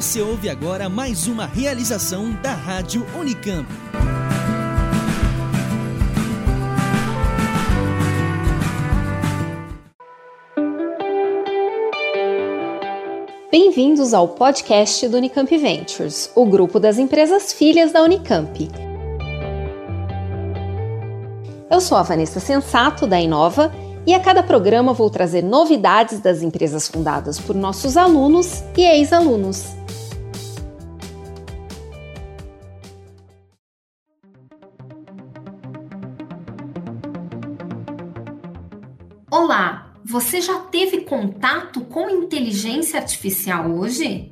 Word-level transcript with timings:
Você 0.00 0.22
ouve 0.22 0.48
agora 0.48 0.88
mais 0.88 1.26
uma 1.26 1.44
realização 1.44 2.32
da 2.40 2.54
Rádio 2.54 3.06
Unicamp. 3.14 3.68
Bem-vindos 13.50 14.14
ao 14.14 14.26
podcast 14.26 15.06
do 15.06 15.18
Unicamp 15.18 15.54
Ventures, 15.58 16.32
o 16.34 16.46
grupo 16.46 16.80
das 16.80 16.96
empresas 16.96 17.52
filhas 17.52 17.92
da 17.92 18.02
Unicamp. 18.02 18.70
Eu 21.70 21.80
sou 21.82 21.98
a 21.98 22.02
Vanessa 22.02 22.40
Sensato, 22.40 23.06
da 23.06 23.20
Inova, 23.20 23.70
e 24.06 24.14
a 24.14 24.20
cada 24.20 24.42
programa 24.42 24.94
vou 24.94 25.10
trazer 25.10 25.42
novidades 25.42 26.20
das 26.20 26.40
empresas 26.40 26.88
fundadas 26.88 27.38
por 27.38 27.54
nossos 27.54 27.98
alunos 27.98 28.64
e 28.78 28.82
ex-alunos. 28.82 29.78
Olá! 39.32 39.94
Você 40.04 40.40
já 40.40 40.58
teve 40.58 41.02
contato 41.02 41.82
com 41.82 42.10
inteligência 42.10 42.98
artificial 42.98 43.70
hoje? 43.70 44.28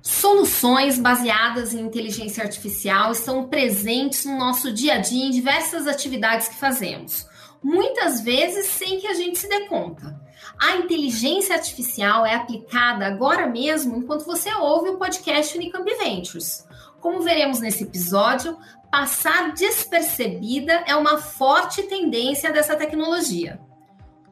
Soluções 0.00 1.00
baseadas 1.00 1.74
em 1.74 1.80
inteligência 1.80 2.44
artificial 2.44 3.10
estão 3.10 3.48
presentes 3.48 4.24
no 4.24 4.38
nosso 4.38 4.72
dia 4.72 4.94
a 4.94 4.98
dia 4.98 5.26
em 5.26 5.32
diversas 5.32 5.88
atividades 5.88 6.46
que 6.46 6.54
fazemos, 6.54 7.26
muitas 7.60 8.20
vezes 8.20 8.66
sem 8.66 9.00
que 9.00 9.08
a 9.08 9.14
gente 9.14 9.36
se 9.36 9.48
dê 9.48 9.66
conta. 9.66 10.16
A 10.60 10.76
inteligência 10.76 11.56
artificial 11.56 12.24
é 12.24 12.36
aplicada 12.36 13.04
agora 13.04 13.48
mesmo 13.48 13.96
enquanto 13.96 14.24
você 14.24 14.54
ouve 14.54 14.90
o 14.90 14.96
podcast 14.96 15.58
Unicamp 15.58 15.92
Ventures. 15.98 16.64
Como 17.00 17.20
veremos 17.20 17.58
nesse 17.58 17.82
episódio, 17.82 18.56
passar 18.92 19.54
despercebida 19.54 20.84
é 20.86 20.94
uma 20.94 21.16
forte 21.16 21.82
tendência 21.84 22.52
dessa 22.52 22.76
tecnologia. 22.76 23.58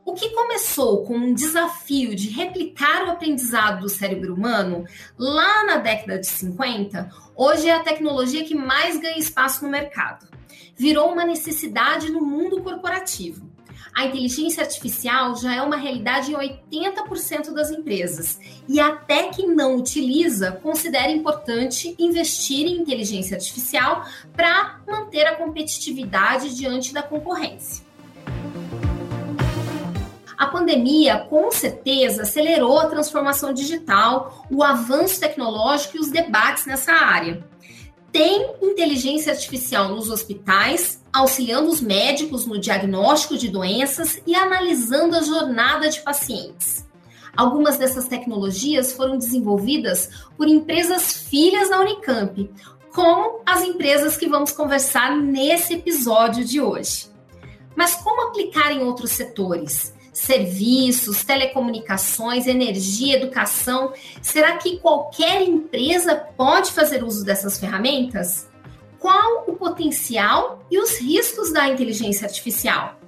O 0.04 0.12
que 0.12 0.28
começou 0.34 1.02
com 1.04 1.16
um 1.16 1.32
desafio 1.32 2.14
de 2.14 2.28
replicar 2.28 3.06
o 3.06 3.10
aprendizado 3.10 3.80
do 3.80 3.88
cérebro 3.88 4.34
humano 4.34 4.84
lá 5.18 5.64
na 5.64 5.78
década 5.78 6.18
de 6.18 6.26
50, 6.26 7.08
hoje 7.34 7.70
é 7.70 7.74
a 7.74 7.82
tecnologia 7.82 8.44
que 8.44 8.54
mais 8.54 9.00
ganha 9.00 9.16
espaço 9.16 9.64
no 9.64 9.70
mercado. 9.70 10.28
Virou 10.76 11.10
uma 11.10 11.24
necessidade 11.24 12.12
no 12.12 12.20
mundo 12.20 12.62
corporativo 12.62 13.49
a 13.94 14.06
inteligência 14.06 14.62
artificial 14.62 15.36
já 15.36 15.54
é 15.54 15.62
uma 15.62 15.76
realidade 15.76 16.32
em 16.32 16.82
80% 16.82 17.52
das 17.52 17.70
empresas. 17.70 18.38
E 18.68 18.80
até 18.80 19.28
quem 19.28 19.54
não 19.54 19.76
utiliza 19.76 20.52
considera 20.52 21.10
importante 21.10 21.94
investir 21.98 22.66
em 22.66 22.80
inteligência 22.80 23.36
artificial 23.36 24.04
para 24.34 24.80
manter 24.86 25.26
a 25.26 25.36
competitividade 25.36 26.54
diante 26.54 26.94
da 26.94 27.02
concorrência. 27.02 27.84
A 30.40 30.46
pandemia, 30.46 31.18
com 31.28 31.50
certeza, 31.50 32.22
acelerou 32.22 32.78
a 32.78 32.86
transformação 32.86 33.52
digital, 33.52 34.46
o 34.50 34.62
avanço 34.62 35.20
tecnológico 35.20 35.98
e 35.98 36.00
os 36.00 36.10
debates 36.10 36.64
nessa 36.64 36.92
área. 36.92 37.44
Tem 38.12 38.54
inteligência 38.60 39.32
artificial 39.32 39.90
nos 39.90 40.10
hospitais, 40.10 41.02
auxiliando 41.12 41.70
os 41.70 41.80
médicos 41.80 42.46
no 42.46 42.58
diagnóstico 42.58 43.38
de 43.38 43.48
doenças 43.48 44.20
e 44.26 44.34
analisando 44.34 45.16
a 45.16 45.22
jornada 45.22 45.88
de 45.88 46.00
pacientes. 46.00 46.88
Algumas 47.36 47.78
dessas 47.78 48.08
tecnologias 48.08 48.92
foram 48.92 49.16
desenvolvidas 49.16 50.10
por 50.36 50.48
empresas 50.48 51.12
filhas 51.12 51.70
da 51.70 51.80
Unicamp, 51.80 52.50
como 52.92 53.40
as 53.46 53.62
empresas 53.62 54.16
que 54.16 54.28
vamos 54.28 54.50
conversar 54.50 55.16
nesse 55.16 55.74
episódio 55.74 56.44
de 56.44 56.60
hoje. 56.60 57.08
Mas 57.76 57.94
como 57.94 58.28
aplicar 58.28 58.72
em 58.72 58.82
outros 58.82 59.12
setores? 59.12 59.94
Serviços, 60.20 61.24
telecomunicações, 61.24 62.46
energia, 62.46 63.16
educação. 63.16 63.92
Será 64.20 64.56
que 64.58 64.78
qualquer 64.78 65.42
empresa 65.42 66.14
pode 66.14 66.70
fazer 66.72 67.02
uso 67.02 67.24
dessas 67.24 67.58
ferramentas? 67.58 68.50
qual 69.00 69.44
o 69.48 69.54
potencial 69.54 70.62
e 70.70 70.78
os 70.78 71.00
riscos 71.00 71.50
da 71.50 71.66
inteligência 71.66 72.26
artificial. 72.26 72.99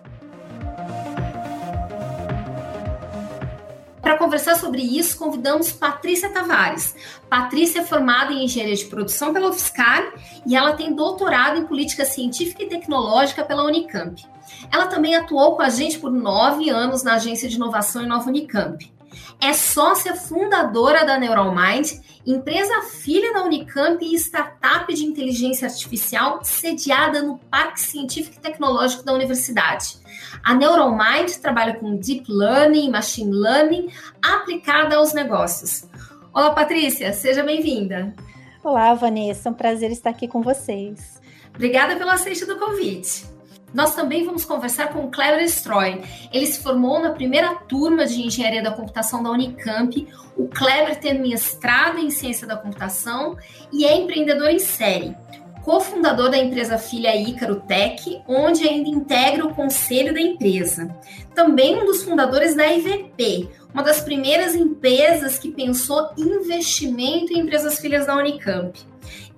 Para 4.13 4.19
conversar 4.19 4.57
sobre 4.57 4.83
isso, 4.83 5.17
convidamos 5.17 5.73
Patrícia 5.73 6.29
Tavares. 6.29 6.95
Patrícia 7.31 7.81
é 7.81 7.83
formada 7.83 8.31
em 8.31 8.45
engenharia 8.45 8.77
de 8.77 8.85
produção 8.85 9.33
pela 9.33 9.49
UFSCar 9.49 10.13
e 10.47 10.55
ela 10.55 10.75
tem 10.75 10.95
doutorado 10.95 11.59
em 11.59 11.65
política 11.65 12.05
científica 12.05 12.63
e 12.63 12.69
tecnológica 12.69 13.43
pela 13.43 13.65
Unicamp. 13.65 14.23
Ela 14.71 14.87
também 14.87 15.17
atuou 15.17 15.57
com 15.57 15.63
a 15.63 15.71
gente 15.71 15.99
por 15.99 16.11
nove 16.11 16.69
anos 16.69 17.03
na 17.03 17.15
agência 17.15 17.49
de 17.49 17.57
inovação 17.57 18.03
em 18.03 18.07
Nova 18.07 18.29
Unicamp 18.29 18.93
é 19.43 19.53
sócia 19.53 20.15
fundadora 20.15 21.05
da 21.05 21.19
NeuralMind, 21.19 22.01
empresa 22.25 22.83
filha 22.83 23.35
da 23.35 23.43
Unicamp 23.43 23.99
e 24.01 24.15
startup 24.15 24.95
de 24.95 25.05
inteligência 25.05 25.67
artificial 25.67 26.45
sediada 26.45 27.21
no 27.23 27.39
Parque 27.51 27.81
Científico 27.81 28.37
e 28.37 28.41
Tecnológico 28.41 29.03
da 29.03 29.13
Universidade. 29.13 29.97
A 30.45 30.55
NeuralMind 30.55 31.33
trabalha 31.43 31.75
com 31.75 31.97
Deep 31.97 32.25
Learning 32.29 32.87
e 32.87 32.91
Machine 32.91 33.33
Learning 33.33 33.93
aplicada 34.23 34.95
aos 34.95 35.13
negócios. 35.13 35.87
Olá, 36.33 36.53
Patrícia, 36.53 37.13
seja 37.13 37.43
bem-vinda. 37.43 38.15
Olá, 38.63 38.95
Vanessa, 38.95 39.49
é 39.49 39.53
um 39.53 39.55
prazer 39.55 39.91
estar 39.91 40.11
aqui 40.11 40.29
com 40.29 40.41
vocês. 40.41 41.21
Obrigada 41.53 41.97
pelo 41.97 42.11
aceite 42.11 42.47
do 42.47 42.61
convite. 42.61 43.25
Nós 43.73 43.95
também 43.95 44.25
vamos 44.25 44.45
conversar 44.45 44.93
com 44.93 45.05
o 45.05 45.11
Kleber 45.11 45.45
Stroy. 45.45 46.03
Ele 46.33 46.47
se 46.47 46.61
formou 46.61 47.01
na 47.01 47.11
primeira 47.11 47.55
turma 47.55 48.05
de 48.07 48.23
Engenharia 48.23 48.63
da 48.63 48.71
Computação 48.71 49.23
da 49.23 49.31
Unicamp. 49.31 50.07
O 50.37 50.47
Kleber 50.47 50.99
tem 51.01 51.19
mestrado 51.19 51.99
em 51.99 52.11
Ciência 52.11 52.47
da 52.47 52.57
Computação 52.57 53.37
e 53.73 53.85
é 53.85 53.97
empreendedor 53.97 54.51
em 54.51 54.59
série. 54.59 55.17
Cofundador 55.63 56.29
da 56.29 56.37
empresa 56.37 56.77
filha 56.77 57.17
Ícaro 57.17 57.61
Tech, 57.61 58.21
onde 58.27 58.67
ainda 58.67 58.89
integra 58.89 59.47
o 59.47 59.55
conselho 59.55 60.13
da 60.13 60.21
empresa. 60.21 60.95
Também 61.35 61.81
um 61.81 61.87
dos 61.87 62.03
fundadores 62.03 62.57
da 62.57 62.67
IVP, 62.67 63.49
uma 63.73 63.83
das 63.83 64.01
primeiras 64.01 64.57
empresas 64.57 65.39
que 65.39 65.53
pensou 65.53 66.11
investimento 66.19 67.33
em 67.33 67.39
empresas 67.39 67.79
filhas 67.79 68.07
da 68.07 68.17
Unicamp. 68.17 68.79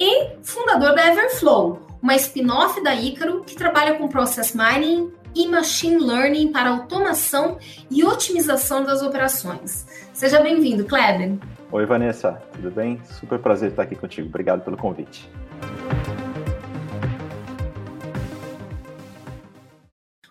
E 0.00 0.30
fundador 0.42 0.94
da 0.94 1.08
Everflow, 1.08 1.82
uma 2.04 2.14
spin-off 2.16 2.82
da 2.82 2.94
Ícaro 2.94 3.42
que 3.44 3.56
trabalha 3.56 3.94
com 3.94 4.06
process 4.08 4.54
mining 4.54 5.10
e 5.34 5.48
machine 5.48 5.96
learning 5.96 6.52
para 6.52 6.68
automação 6.68 7.56
e 7.90 8.04
otimização 8.04 8.84
das 8.84 9.00
operações. 9.00 9.86
Seja 10.12 10.38
bem-vindo, 10.38 10.84
Kleber. 10.84 11.38
Oi, 11.72 11.86
Vanessa, 11.86 12.42
tudo 12.52 12.70
bem? 12.70 13.00
Super 13.18 13.38
prazer 13.38 13.70
estar 13.70 13.84
aqui 13.84 13.96
contigo. 13.96 14.28
Obrigado 14.28 14.60
pelo 14.62 14.76
convite. 14.76 15.26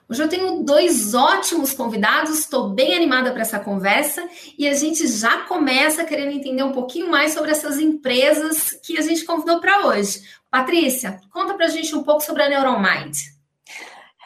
Hoje 0.08 0.22
eu 0.22 0.30
tenho 0.30 0.62
dois 0.62 1.16
ótimos 1.16 1.74
convidados, 1.74 2.38
estou 2.38 2.70
bem 2.70 2.94
animada 2.94 3.32
para 3.32 3.42
essa 3.42 3.60
conversa 3.60 4.24
e 4.60 4.68
a 4.68 4.76
gente 4.76 5.08
já 5.08 5.40
começa 5.48 6.06
querendo 6.06 6.34
entender 6.34 6.62
um 6.62 6.72
pouquinho 6.72 7.10
mais 7.10 7.34
sobre 7.34 7.50
essas 7.50 7.80
empresas 7.80 8.80
que 8.84 8.96
a 8.96 9.02
gente 9.02 9.26
convidou 9.26 9.60
para 9.60 9.88
hoje. 9.88 10.22
Patrícia, 10.54 11.20
conta 11.32 11.56
para 11.56 11.66
a 11.66 11.68
gente 11.68 11.96
um 11.96 12.04
pouco 12.04 12.22
sobre 12.22 12.44
a 12.44 12.48
NeuroMind. 12.48 13.18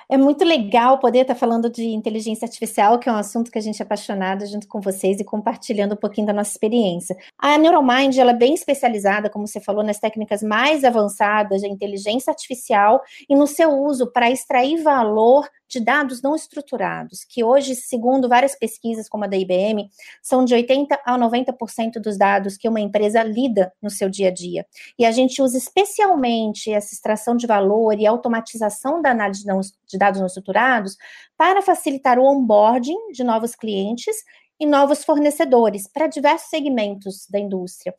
É 0.09 0.17
muito 0.17 0.43
legal 0.43 0.99
poder 0.99 1.19
estar 1.19 1.35
falando 1.35 1.69
de 1.69 1.85
inteligência 1.85 2.45
artificial, 2.45 2.99
que 2.99 3.07
é 3.07 3.11
um 3.13 3.15
assunto 3.15 3.49
que 3.49 3.57
a 3.57 3.61
gente 3.61 3.81
é 3.81 3.85
apaixonada 3.85 4.45
junto 4.45 4.67
com 4.67 4.81
vocês 4.81 5.21
e 5.21 5.23
compartilhando 5.23 5.93
um 5.93 5.97
pouquinho 5.97 6.27
da 6.27 6.33
nossa 6.33 6.51
experiência. 6.51 7.15
A 7.37 7.57
NeuroMind 7.57 8.17
ela 8.17 8.31
é 8.31 8.33
bem 8.33 8.53
especializada, 8.53 9.29
como 9.29 9.47
você 9.47 9.61
falou, 9.61 9.85
nas 9.85 9.99
técnicas 9.99 10.43
mais 10.43 10.83
avançadas 10.83 11.61
de 11.61 11.67
inteligência 11.69 12.29
artificial 12.29 13.01
e 13.29 13.33
no 13.33 13.47
seu 13.47 13.71
uso 13.71 14.11
para 14.11 14.29
extrair 14.29 14.83
valor 14.83 15.47
de 15.67 15.79
dados 15.79 16.21
não 16.21 16.35
estruturados, 16.35 17.23
que 17.23 17.43
hoje, 17.43 17.75
segundo 17.75 18.29
várias 18.29 18.55
pesquisas, 18.55 19.09
como 19.09 19.25
a 19.25 19.27
da 19.27 19.37
IBM, 19.37 19.89
são 20.21 20.45
de 20.45 20.55
80% 20.55 20.97
a 21.05 21.17
90% 21.17 21.99
dos 22.01 22.17
dados 22.17 22.57
que 22.57 22.69
uma 22.69 22.79
empresa 22.79 23.23
lida 23.23 23.71
no 23.81 23.89
seu 23.89 24.09
dia 24.09 24.29
a 24.29 24.31
dia. 24.31 24.65
E 24.97 25.05
a 25.05 25.11
gente 25.11 25.41
usa 25.41 25.57
especialmente 25.57 26.71
essa 26.71 26.93
extração 26.93 27.35
de 27.35 27.47
valor 27.47 27.99
e 27.99 28.05
automatização 28.05 29.01
da 29.01 29.11
análise 29.11 29.43
de 29.43 29.97
dados 29.97 30.19
não 30.19 30.27
estruturados 30.27 30.97
para 31.37 31.61
facilitar 31.61 32.17
o 32.17 32.23
onboarding 32.23 33.11
de 33.11 33.23
novos 33.23 33.55
clientes 33.55 34.15
e 34.59 34.65
novos 34.65 35.03
fornecedores 35.03 35.87
para 35.87 36.07
diversos 36.07 36.49
segmentos 36.49 37.27
da 37.29 37.39
indústria 37.39 37.93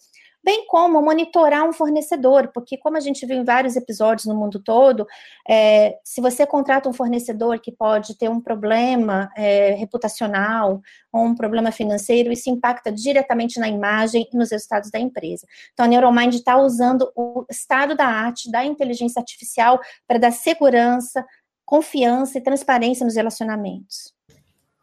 bem 0.49 0.67
como 0.67 1.03
monitorar 1.03 1.69
um 1.69 1.75
fornecedor, 1.75 2.49
porque 2.55 2.79
como 2.79 2.97
a 2.97 3.01
gente 3.01 3.27
viu 3.27 3.37
em 3.37 3.45
vários 3.45 3.77
episódios 3.77 4.27
no 4.27 4.35
mundo 4.35 4.59
todo, 4.59 5.07
é, 5.47 5.99
se 6.03 6.23
você 6.23 6.47
contrata 6.47 6.89
um 6.89 6.93
fornecedor 6.93 7.61
que 7.61 7.71
pode 7.71 8.17
ter 8.17 8.31
um 8.31 8.41
problema 8.41 9.31
é, 9.37 9.73
reputacional 9.75 10.81
ou 11.13 11.25
um 11.25 11.35
problema 11.35 11.71
financeiro, 11.71 12.33
isso 12.33 12.49
impacta 12.49 12.91
diretamente 12.91 13.61
na 13.61 13.69
imagem 13.69 14.27
e 14.33 14.37
nos 14.37 14.51
resultados 14.51 14.91
da 14.91 14.99
empresa. 14.99 15.47
Então, 15.75 15.85
a 15.85 15.89
Neuromind 15.89 16.35
está 16.35 16.57
usando 16.57 17.11
o 17.15 17.45
estado 17.51 17.95
da 17.95 18.07
arte, 18.07 18.51
da 18.51 18.65
inteligência 18.65 19.21
artificial, 19.21 19.79
para 20.07 20.19
dar 20.19 20.33
segurança, 20.33 21.27
confiança 21.63 22.39
e 22.39 22.43
transparência 22.43 23.05
nos 23.05 23.17
relacionamentos. 23.17 24.18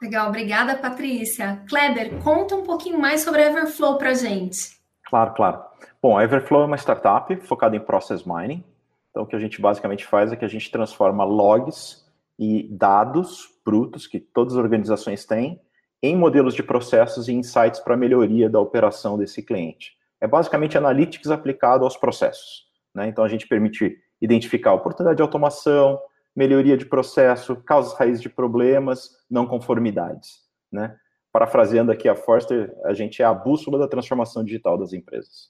Legal, 0.01 0.27
obrigada, 0.27 0.75
Patrícia. 0.75 1.63
Kleber, 1.69 2.21
conta 2.21 2.55
um 2.55 2.63
pouquinho 2.63 2.99
mais 2.99 3.21
sobre 3.21 3.41
a 3.41 3.49
Everflow 3.49 3.97
para 3.97 4.13
gente. 4.13 4.75
Claro, 5.05 5.33
claro. 5.33 5.63
Bom, 6.01 6.17
a 6.17 6.23
Everflow 6.23 6.63
é 6.63 6.65
uma 6.65 6.77
startup 6.77 7.35
focada 7.47 7.75
em 7.75 7.79
process 7.79 8.25
mining. 8.25 8.63
Então, 9.09 9.23
o 9.23 9.25
que 9.25 9.35
a 9.35 9.39
gente 9.39 9.61
basicamente 9.61 10.05
faz 10.05 10.31
é 10.31 10.35
que 10.35 10.43
a 10.43 10.49
gente 10.49 10.69
transforma 10.69 11.23
logs 11.23 12.05
e 12.37 12.67
dados 12.69 13.47
brutos 13.65 14.05
que 14.05 14.19
todas 14.19 14.53
as 14.53 14.59
organizações 14.59 15.25
têm 15.25 15.61
em 16.03 16.15
modelos 16.15 16.53
de 16.53 16.61
processos 16.61 17.27
e 17.29 17.33
insights 17.33 17.79
para 17.79 17.95
melhoria 17.95 18.49
da 18.49 18.59
operação 18.59 19.17
desse 19.17 19.41
cliente. 19.41 19.93
É 20.19 20.27
basicamente 20.27 20.77
analytics 20.77 21.31
aplicado 21.31 21.85
aos 21.85 21.95
processos. 21.95 22.65
Né? 22.93 23.07
Então, 23.07 23.23
a 23.23 23.27
gente 23.29 23.47
permite 23.47 23.97
identificar 24.21 24.73
oportunidade 24.73 25.17
de 25.17 25.21
automação, 25.21 25.99
melhoria 26.35 26.77
de 26.77 26.85
processo, 26.85 27.55
causas 27.55 27.97
raízes 27.97 28.21
de 28.21 28.29
problemas, 28.29 29.11
não 29.29 29.45
conformidades. 29.45 30.43
Né? 30.71 30.95
parafraseando 31.35 31.91
aqui 31.91 32.07
a 32.07 32.15
Forster, 32.15 32.73
a 32.85 32.93
gente 32.93 33.21
é 33.21 33.25
a 33.25 33.33
bússola 33.33 33.77
da 33.77 33.89
transformação 33.89 34.41
digital 34.41 34.77
das 34.77 34.93
empresas. 34.93 35.49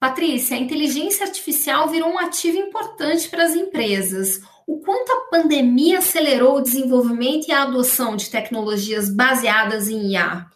Patrícia, 0.00 0.56
a 0.56 0.58
inteligência 0.58 1.26
artificial 1.26 1.88
virou 1.88 2.08
um 2.08 2.18
ativo 2.18 2.56
importante 2.56 3.28
para 3.28 3.44
as 3.44 3.54
empresas. 3.54 4.40
O 4.66 4.80
quanto 4.80 5.12
a 5.12 5.28
pandemia 5.30 5.98
acelerou 5.98 6.56
o 6.56 6.62
desenvolvimento 6.62 7.46
e 7.48 7.52
a 7.52 7.64
adoção 7.64 8.16
de 8.16 8.30
tecnologias 8.30 9.14
baseadas 9.14 9.90
em 9.90 10.12
IA? 10.12 10.46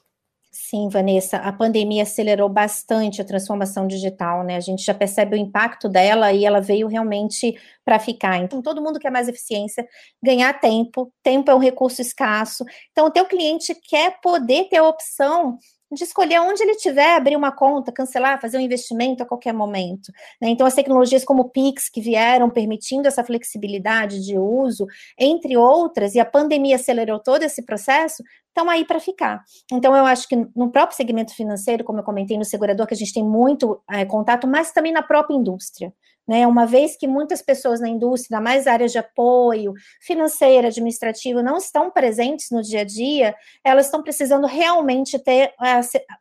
Sim, 0.73 0.89
Vanessa, 0.89 1.37
a 1.37 1.53
pandemia 1.53 2.03
acelerou 2.03 2.49
bastante 2.49 3.21
a 3.21 3.25
transformação 3.27 3.87
digital, 3.87 4.43
né? 4.43 4.57
A 4.57 4.61
gente 4.61 4.83
já 4.83 4.95
percebe 4.95 5.37
o 5.37 5.39
impacto 5.39 5.87
dela 5.87 6.33
e 6.33 6.47
ela 6.47 6.63
veio 6.63 6.87
realmente 6.87 7.55
para 7.85 7.99
ficar. 7.99 8.39
Então, 8.39 8.63
todo 8.63 8.81
mundo 8.81 8.99
quer 8.99 9.11
mais 9.11 9.29
eficiência, 9.29 9.87
ganhar 10.25 10.59
tempo, 10.59 11.13
tempo 11.23 11.51
é 11.51 11.55
um 11.55 11.59
recurso 11.59 12.01
escasso. 12.01 12.65
Então, 12.91 13.05
o 13.05 13.11
teu 13.11 13.27
cliente 13.27 13.75
quer 13.87 14.19
poder 14.23 14.71
ter 14.71 14.79
a 14.79 14.89
opção 14.89 15.59
de 15.93 16.05
escolher 16.05 16.41
onde 16.41 16.63
ele 16.63 16.75
tiver, 16.77 17.17
abrir 17.17 17.37
uma 17.37 17.53
conta, 17.53 17.93
cancelar, 17.93 18.41
fazer 18.41 18.57
um 18.57 18.61
investimento 18.61 19.23
a 19.23 19.27
qualquer 19.27 19.53
momento. 19.53 20.11
Né? 20.41 20.49
Então, 20.49 20.67
as 20.67 20.75
tecnologias 20.75 21.25
como 21.25 21.43
o 21.43 21.49
Pix, 21.51 21.89
que 21.89 22.01
vieram 22.01 22.49
permitindo 22.49 23.07
essa 23.07 23.23
flexibilidade 23.23 24.25
de 24.25 24.39
uso, 24.39 24.87
entre 25.19 25.57
outras, 25.57 26.15
e 26.15 26.21
a 26.21 26.25
pandemia 26.25 26.77
acelerou 26.77 27.19
todo 27.19 27.43
esse 27.43 27.63
processo, 27.65 28.23
estão 28.49 28.69
aí 28.71 28.85
para 28.85 29.01
ficar. 29.01 29.43
Então, 29.71 29.95
eu 29.95 30.07
acho 30.07 30.29
que 30.29 30.37
no 30.57 30.71
próprio 30.71 30.97
segmento 30.97 31.35
financeiro, 31.35 31.85
como 31.85 32.01
eu 32.01 32.05
comentei 32.05 32.39
no 32.39 32.45
segurador, 32.45 32.87
que 32.87 32.95
a 32.95 32.97
gente 32.97 33.13
tem 33.13 33.25
muito 33.25 33.81
é, 33.91 34.05
contato, 34.05 34.47
mas 34.47 34.73
também 34.73 34.93
na 34.93 35.03
própria 35.03 35.35
indústria. 35.35 35.93
Né, 36.27 36.47
uma 36.47 36.65
vez 36.67 36.97
que 36.97 37.09
muitas 37.09 37.43
pessoas 37.43 37.81
na 37.81 37.89
indústria, 37.89 38.41
mais 38.41 38.69
áreas 38.69 38.93
de 38.93 38.99
apoio, 38.99 39.73
financeira, 40.01 40.69
administrativa, 40.69 41.43
não 41.43 41.57
estão 41.57 41.91
presentes 41.91 42.47
no 42.53 42.63
dia 42.63 42.83
a 42.83 42.85
dia, 42.85 43.35
elas 43.65 43.87
estão 43.87 44.01
precisando 44.01 44.47
realmente 44.47 45.19
ter 45.19 45.53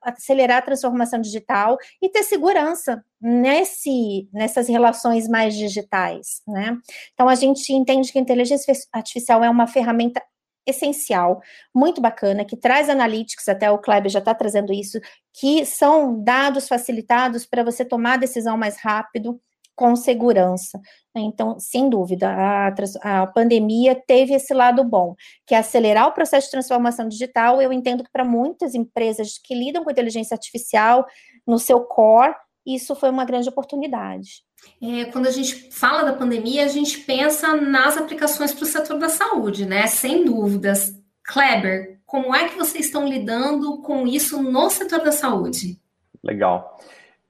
acelerar 0.01 0.57
a 0.57 0.62
transformação 0.63 1.21
digital 1.21 1.77
e 2.01 2.09
ter 2.09 2.24
segurança 2.24 3.06
nesse, 3.21 4.27
nessas 4.33 4.68
relações 4.68 5.27
mais 5.27 5.53
digitais. 5.56 6.42
Né? 6.47 6.75
Então 7.13 7.30
a 7.30 7.36
gente 7.36 7.71
entende 7.71 8.12
que 8.12 8.18
a 8.18 8.21
inteligência 8.21 8.74
artificial 8.92 9.44
é 9.44 9.50
uma 9.50 9.68
ferramenta 9.68 10.21
essencial, 10.65 11.42
muito 11.74 12.01
bacana, 12.01 12.45
que 12.45 12.56
traz 12.56 12.89
analytics, 12.89 13.47
até 13.50 13.69
o 13.69 13.80
Kleber 13.80 14.12
já 14.12 14.19
está 14.19 14.33
trazendo 14.33 14.71
isso, 14.71 15.00
que 15.33 15.65
são 15.65 16.24
dados 16.24 16.68
facilitados 16.68 17.45
para 17.45 17.63
você 17.63 17.83
tomar 17.83 18.18
decisão 18.18 18.57
mais 18.57 18.77
rápido, 18.77 19.39
com 19.81 19.95
segurança. 19.95 20.80
Então, 21.16 21.60
sem 21.60 21.89
dúvida, 21.89 22.30
a, 22.30 22.68
a, 23.01 23.25
pandemia 23.25 23.95
teve 23.95 24.36
esse 24.36 24.54
lado 24.54 24.83
bom, 24.83 25.16
que 25.48 25.56
é 25.56 25.57
acelerar 25.57 26.07
o 26.07 26.12
processo 26.12 26.45
de 26.45 26.51
transformação 26.51 27.10
digital. 27.10 27.60
Eu 27.60 27.74
entendo 27.74 28.04
que 28.04 28.12
para 28.12 28.24
muitas 28.24 28.75
empresas 28.75 29.39
que 29.44 29.56
lidam 29.56 29.83
com 29.83 29.89
inteligência 29.89 30.36
artificial 30.36 31.04
no 31.48 31.57
seu 31.57 31.80
core, 31.81 32.36
isso 32.63 32.94
foi 32.94 33.10
uma 33.10 33.25
grande 33.25 33.50
oportunidade. 33.50 34.44
É, 34.80 35.06
quando 35.06 35.25
a 35.25 35.31
gente 35.31 35.72
fala 35.72 36.04
da 36.04 36.13
pandemia, 36.13 36.63
a 36.63 36.68
gente 36.68 37.00
pensa 37.00 37.56
nas 37.56 37.98
aplicações 37.98 38.54
para 38.54 38.63
o 38.63 38.68
setor 38.68 39.00
da 39.00 39.10
saúde, 39.10 39.66
né? 39.66 39.88
Sem 39.88 40.24
dúvidas. 40.24 40.94
Kleber, 41.24 42.00
como 42.06 42.36
é 42.36 42.48
que 42.50 42.56
vocês 42.56 42.86
estão 42.86 43.07
lidando 43.07 43.81
com 43.81 44.06
isso 44.06 44.44
no 44.44 44.69
setor 44.69 45.00
da 45.00 45.12
saúde? 45.12 45.81
Legal. 46.24 46.80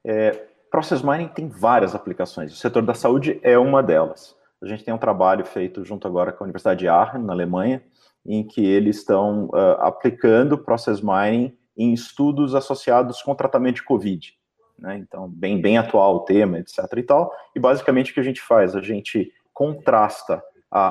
É, 0.03 0.50
Process 0.71 1.01
Mining 1.03 1.27
tem 1.27 1.49
várias 1.49 1.93
aplicações. 1.93 2.53
O 2.53 2.55
setor 2.55 2.81
da 2.81 2.93
saúde 2.93 3.37
é 3.43 3.57
uma 3.59 3.83
delas. 3.83 4.33
A 4.61 4.65
gente 4.65 4.85
tem 4.85 4.93
um 4.93 4.97
trabalho 4.97 5.45
feito 5.45 5.83
junto 5.83 6.07
agora 6.07 6.31
com 6.31 6.43
a 6.43 6.45
Universidade 6.45 6.79
de 6.79 6.87
Aachen, 6.87 7.21
na 7.21 7.33
Alemanha, 7.33 7.83
em 8.25 8.41
que 8.47 8.65
eles 8.65 8.97
estão 8.97 9.47
uh, 9.47 9.81
aplicando 9.81 10.57
Process 10.57 11.01
Mining 11.01 11.57
em 11.75 11.93
estudos 11.93 12.55
associados 12.55 13.21
com 13.21 13.35
tratamento 13.35 13.75
de 13.75 13.83
Covid. 13.83 14.33
Né? 14.79 14.97
Então, 14.97 15.27
bem, 15.27 15.59
bem 15.59 15.77
atual 15.77 16.15
o 16.15 16.19
tema, 16.21 16.59
etc. 16.59 16.77
e 16.95 17.03
tal. 17.03 17.33
E 17.53 17.59
basicamente 17.59 18.11
o 18.11 18.13
que 18.13 18.19
a 18.21 18.23
gente 18.23 18.41
faz? 18.41 18.73
A 18.73 18.81
gente 18.81 19.29
contrasta 19.53 20.41
a, 20.71 20.85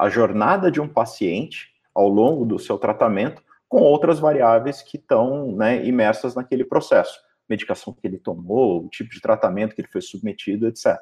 a, 0.00 0.04
a 0.06 0.08
jornada 0.08 0.70
de 0.70 0.80
um 0.80 0.88
paciente 0.88 1.70
ao 1.94 2.08
longo 2.08 2.46
do 2.46 2.58
seu 2.58 2.78
tratamento 2.78 3.42
com 3.68 3.82
outras 3.82 4.18
variáveis 4.18 4.80
que 4.80 4.96
estão 4.96 5.52
né, 5.52 5.84
imersas 5.84 6.34
naquele 6.34 6.64
processo 6.64 7.20
medicação 7.52 7.92
que 7.92 8.06
ele 8.06 8.18
tomou, 8.18 8.84
o 8.84 8.88
tipo 8.88 9.10
de 9.10 9.20
tratamento 9.20 9.74
que 9.74 9.82
ele 9.82 9.92
foi 9.92 10.00
submetido, 10.00 10.66
etc. 10.66 10.96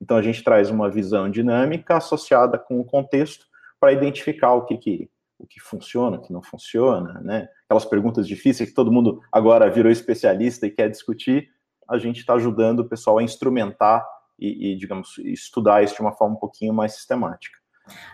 Então 0.00 0.16
a 0.16 0.22
gente 0.22 0.44
traz 0.44 0.70
uma 0.70 0.90
visão 0.90 1.30
dinâmica 1.30 1.96
associada 1.96 2.58
com 2.58 2.78
o 2.78 2.84
contexto 2.84 3.46
para 3.80 3.92
identificar 3.92 4.52
o 4.52 4.64
que, 4.64 4.76
que 4.76 5.10
o 5.36 5.46
que 5.46 5.60
funciona, 5.60 6.16
o 6.16 6.20
que 6.20 6.32
não 6.32 6.42
funciona, 6.42 7.20
né? 7.20 7.48
Aquelas 7.64 7.84
perguntas 7.84 8.26
difíceis 8.26 8.68
que 8.68 8.74
todo 8.74 8.92
mundo 8.92 9.20
agora 9.32 9.70
virou 9.70 9.90
especialista 9.90 10.66
e 10.66 10.70
quer 10.70 10.88
discutir, 10.88 11.48
a 11.88 11.98
gente 11.98 12.20
está 12.20 12.34
ajudando 12.34 12.80
o 12.80 12.88
pessoal 12.88 13.18
a 13.18 13.22
instrumentar 13.22 14.06
e, 14.38 14.72
e, 14.72 14.76
digamos, 14.76 15.18
estudar 15.18 15.82
isso 15.82 15.96
de 15.96 16.00
uma 16.00 16.12
forma 16.12 16.36
um 16.36 16.38
pouquinho 16.38 16.72
mais 16.72 16.94
sistemática. 16.94 17.58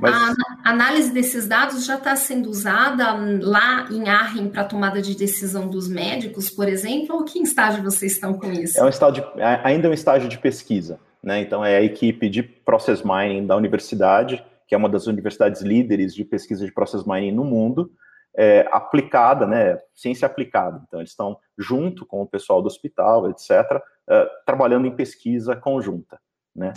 Mas... 0.01 0.15
A 0.65 0.71
análise 0.71 1.13
desses 1.13 1.47
dados 1.47 1.85
já 1.85 1.97
está 1.97 2.17
sendo 2.17 2.49
usada 2.49 3.13
lá 3.41 3.89
em 3.91 4.09
Arren 4.09 4.49
para 4.49 4.65
tomada 4.65 5.01
de 5.01 5.17
decisão 5.17 5.69
dos 5.69 5.89
médicos, 5.89 6.51
por 6.51 6.69
exemplo, 6.69 7.17
ou 7.17 7.25
que 7.25 7.41
estágio 7.41 7.83
vocês 7.83 8.13
estão 8.13 8.35
com 8.35 8.51
isso? 8.51 8.79
É 8.79 8.85
um 8.85 8.89
estágio, 8.89 9.25
é, 9.37 9.61
ainda 9.63 9.87
é 9.87 9.91
um 9.91 9.95
estágio 9.95 10.29
de 10.29 10.39
pesquisa, 10.39 10.99
né? 11.23 11.41
Então 11.41 11.65
é 11.65 11.77
a 11.77 11.83
equipe 11.83 12.29
de 12.29 12.43
process 12.43 13.03
mining 13.05 13.47
da 13.47 13.57
universidade, 13.57 14.45
que 14.67 14.75
é 14.75 14.79
uma 14.79 14.89
das 14.89 15.07
universidades 15.07 15.63
líderes 15.63 16.15
de 16.15 16.25
pesquisa 16.25 16.65
de 16.65 16.73
process 16.73 17.05
mining 17.05 17.33
no 17.33 17.45
mundo, 17.45 17.93
é, 18.37 18.69
aplicada, 18.73 19.47
né? 19.47 19.79
Ciência 19.95 20.27
aplicada. 20.27 20.83
Então 20.87 21.01
eles 21.01 21.11
estão 21.11 21.39
junto 21.59 22.05
com 22.07 22.23
o 22.23 22.27
pessoal 22.27 22.61
do 22.61 22.67
hospital, 22.67 23.31
etc., 23.31 23.81
é, 24.09 24.31
trabalhando 24.45 24.87
em 24.87 24.97
pesquisa 24.97 25.55
conjunta, 25.55 26.19
né? 26.55 26.73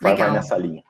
Vai, 0.00 0.16
vai 0.16 0.30
nessa 0.32 0.56
linha. 0.56 0.82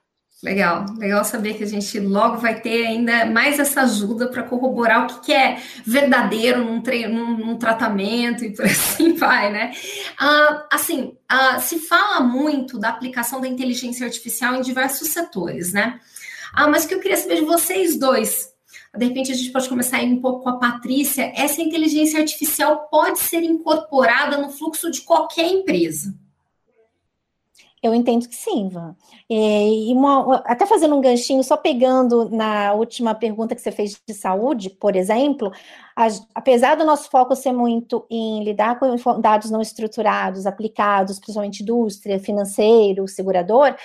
Legal, 0.45 0.85
legal 0.99 1.25
saber 1.25 1.55
que 1.55 1.65
a 1.65 1.67
gente 1.67 1.99
logo 1.99 2.37
vai 2.37 2.61
ter 2.61 2.85
ainda 2.85 3.25
mais 3.25 3.59
essa 3.59 3.81
ajuda 3.81 4.29
para 4.29 4.43
corroborar 4.43 5.05
o 5.05 5.07
que, 5.07 5.21
que, 5.21 5.33
é 5.33 5.59
verdadeiro 5.87 6.63
num, 6.63 6.83
num, 7.09 7.37
num, 7.39 7.57
tratamento 7.57 8.45
e 8.45 8.53
por 8.55 8.67
assim 8.69 9.15
vai, 9.15 9.51
né? 9.51 9.73
Uh, 10.21 10.67
assim, 10.71 11.17
uh, 11.33 11.59
se 11.59 11.79
fala 11.79 12.21
muito 12.21 12.79
da 12.79 12.91
aplicação 12.91 13.41
da 13.41 13.49
inteligência 13.49 14.05
artificial 14.05 14.55
em 14.55 14.61
diversos 14.61 15.09
setores, 15.09 15.73
né? 15.73 15.99
Uh, 16.53 16.71
mas 16.71 16.85
o 16.85 16.89
que 16.89 16.95
eu 16.95 17.01
queria 17.01 17.17
saber 17.17 17.37
de 17.37 17.47
vocês 17.47 17.99
dois, 17.99 18.51
de 18.95 19.07
repente 19.07 19.33
a 19.33 19.35
gente 19.35 19.51
pode 19.51 19.67
começar 19.67 19.97
aí 19.97 20.13
um 20.13 20.21
pouco 20.21 20.43
com 20.43 20.51
a 20.51 20.59
Patrícia, 20.59 21.33
essa 21.35 21.63
inteligência 21.63 22.21
artificial 22.21 22.87
pode 22.91 23.19
ser 23.19 23.43
incorporada 23.43 24.37
no 24.37 24.51
fluxo 24.51 24.91
de 24.91 25.01
qualquer 25.01 25.47
empresa. 25.47 26.15
Eu 27.85 27.95
entendo 27.95 28.27
que 28.27 28.35
sim, 28.35 28.71
Van. 28.71 28.97
E 29.29 29.93
uma, 29.93 30.37
até 30.47 30.65
fazendo 30.65 30.97
um 30.97 31.03
ganchinho, 31.03 31.45
só 31.45 31.55
pegando 31.55 32.31
na 32.31 32.73
última 32.73 33.15
pergunta 33.15 33.55
que 33.55 33.61
você 33.61 33.71
fez 33.71 34.01
de 34.09 34.15
saúde, 34.15 34.71
por 34.71 34.97
exemplo, 34.97 35.53
a, 35.95 36.07
apesar 36.35 36.77
do 36.77 36.85
nosso 36.87 37.11
foco 37.11 37.37
ser 37.37 37.53
muito 37.53 38.07
em 38.11 38.43
lidar 38.43 38.79
com 38.79 39.21
dados 39.21 39.51
não 39.51 39.61
estruturados, 39.61 40.47
aplicados, 40.47 41.19
principalmente 41.19 41.63
indústria, 41.63 42.19
financeiro, 42.19 43.07
segurador, 43.07 43.77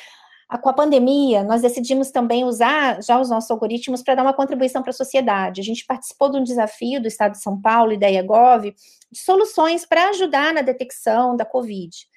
com 0.62 0.70
a 0.70 0.74
pandemia, 0.74 1.44
nós 1.44 1.62
decidimos 1.62 2.10
também 2.10 2.46
usar 2.46 3.04
já 3.04 3.20
os 3.20 3.30
nossos 3.30 3.52
algoritmos 3.52 4.02
para 4.02 4.16
dar 4.16 4.24
uma 4.24 4.34
contribuição 4.34 4.82
para 4.82 4.92
a 4.92 4.94
sociedade. 4.94 5.60
A 5.60 5.64
gente 5.64 5.86
participou 5.86 6.32
de 6.32 6.38
um 6.38 6.44
desafio 6.44 7.02
do 7.02 7.08
Estado 7.08 7.34
de 7.34 7.44
São 7.44 7.60
Paulo 7.62 8.00
da 8.00 8.08
IAGOV 8.08 8.74
de 9.12 9.20
soluções 9.20 9.86
para 9.86 10.08
ajudar 10.10 10.54
na 10.54 10.62
detecção 10.62 11.36
da 11.36 11.44
Covid. 11.44 12.09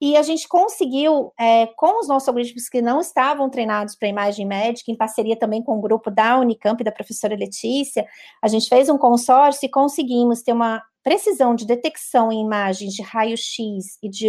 E 0.00 0.16
a 0.16 0.22
gente 0.22 0.48
conseguiu, 0.48 1.30
é, 1.38 1.66
com 1.76 2.00
os 2.00 2.08
nossos 2.08 2.26
algoritmos 2.26 2.68
que 2.68 2.80
não 2.80 3.00
estavam 3.00 3.50
treinados 3.50 3.94
para 3.94 4.08
imagem 4.08 4.46
médica, 4.46 4.90
em 4.90 4.96
parceria 4.96 5.36
também 5.36 5.62
com 5.62 5.76
o 5.76 5.80
grupo 5.80 6.10
da 6.10 6.38
Unicamp 6.38 6.80
e 6.80 6.84
da 6.84 6.92
professora 6.92 7.36
Letícia, 7.36 8.06
a 8.42 8.48
gente 8.48 8.68
fez 8.68 8.88
um 8.88 8.96
consórcio 8.96 9.66
e 9.66 9.70
conseguimos 9.70 10.42
ter 10.42 10.52
uma 10.52 10.82
precisão 11.02 11.54
de 11.54 11.66
detecção 11.66 12.32
em 12.32 12.40
imagens 12.40 12.94
de 12.94 13.02
raio-x 13.02 13.98
e 14.02 14.08
de, 14.08 14.28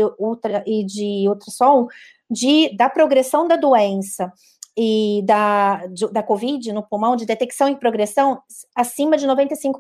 e 0.65 0.85
de 0.85 1.29
ultrassom 1.29 1.87
de, 2.29 2.75
da 2.75 2.89
progressão 2.89 3.47
da 3.47 3.55
doença 3.55 4.31
e 4.77 5.21
da, 5.25 5.85
de, 5.87 6.07
da 6.11 6.23
Covid 6.23 6.71
no 6.73 6.83
pulmão, 6.83 7.15
de 7.15 7.25
detecção 7.25 7.67
e 7.69 7.75
progressão, 7.75 8.41
acima 8.75 9.17
de 9.17 9.27
95%. 9.27 9.73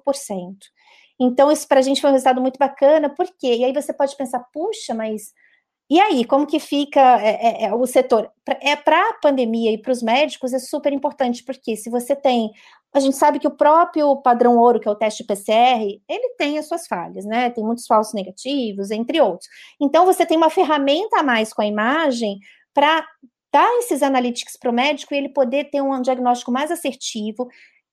Então, 1.19 1.51
isso 1.51 1.67
para 1.67 1.79
a 1.79 1.83
gente 1.83 2.01
foi 2.01 2.09
um 2.09 2.13
resultado 2.13 2.41
muito 2.41 2.57
bacana, 2.57 3.09
por 3.09 3.27
quê? 3.39 3.55
E 3.57 3.63
aí 3.63 3.73
você 3.73 3.93
pode 3.93 4.15
pensar, 4.17 4.39
puxa, 4.53 4.93
mas 4.93 5.33
e 5.91 5.99
aí, 5.99 6.23
como 6.23 6.47
que 6.47 6.57
fica 6.57 7.21
é, 7.21 7.63
é, 7.63 7.65
é 7.65 7.73
o 7.73 7.85
setor? 7.85 8.31
É 8.61 8.77
para 8.77 9.09
a 9.09 9.13
pandemia 9.15 9.73
e 9.73 9.77
para 9.77 9.91
os 9.91 10.01
médicos 10.01 10.53
é 10.53 10.59
super 10.59 10.93
importante, 10.93 11.43
porque 11.43 11.75
se 11.75 11.89
você 11.89 12.15
tem. 12.15 12.49
A 12.93 13.01
gente 13.01 13.17
sabe 13.17 13.39
que 13.39 13.47
o 13.47 13.57
próprio 13.57 14.15
padrão 14.21 14.57
ouro, 14.57 14.79
que 14.79 14.87
é 14.87 14.91
o 14.91 14.95
teste 14.95 15.25
PCR, 15.25 16.01
ele 16.07 16.35
tem 16.37 16.57
as 16.57 16.69
suas 16.69 16.87
falhas, 16.87 17.25
né? 17.25 17.49
Tem 17.49 17.61
muitos 17.61 17.85
falsos 17.85 18.13
negativos, 18.13 18.89
entre 18.89 19.19
outros. 19.19 19.49
Então, 19.81 20.05
você 20.05 20.25
tem 20.25 20.37
uma 20.37 20.49
ferramenta 20.49 21.19
a 21.19 21.23
mais 21.23 21.51
com 21.51 21.61
a 21.61 21.65
imagem 21.65 22.39
para 22.73 23.05
dar 23.51 23.69
esses 23.79 24.01
analytics 24.01 24.55
para 24.55 24.71
o 24.71 24.73
médico 24.73 25.13
e 25.13 25.17
ele 25.17 25.27
poder 25.27 25.65
ter 25.71 25.81
um 25.81 26.01
diagnóstico 26.01 26.53
mais 26.53 26.71
assertivo. 26.71 27.49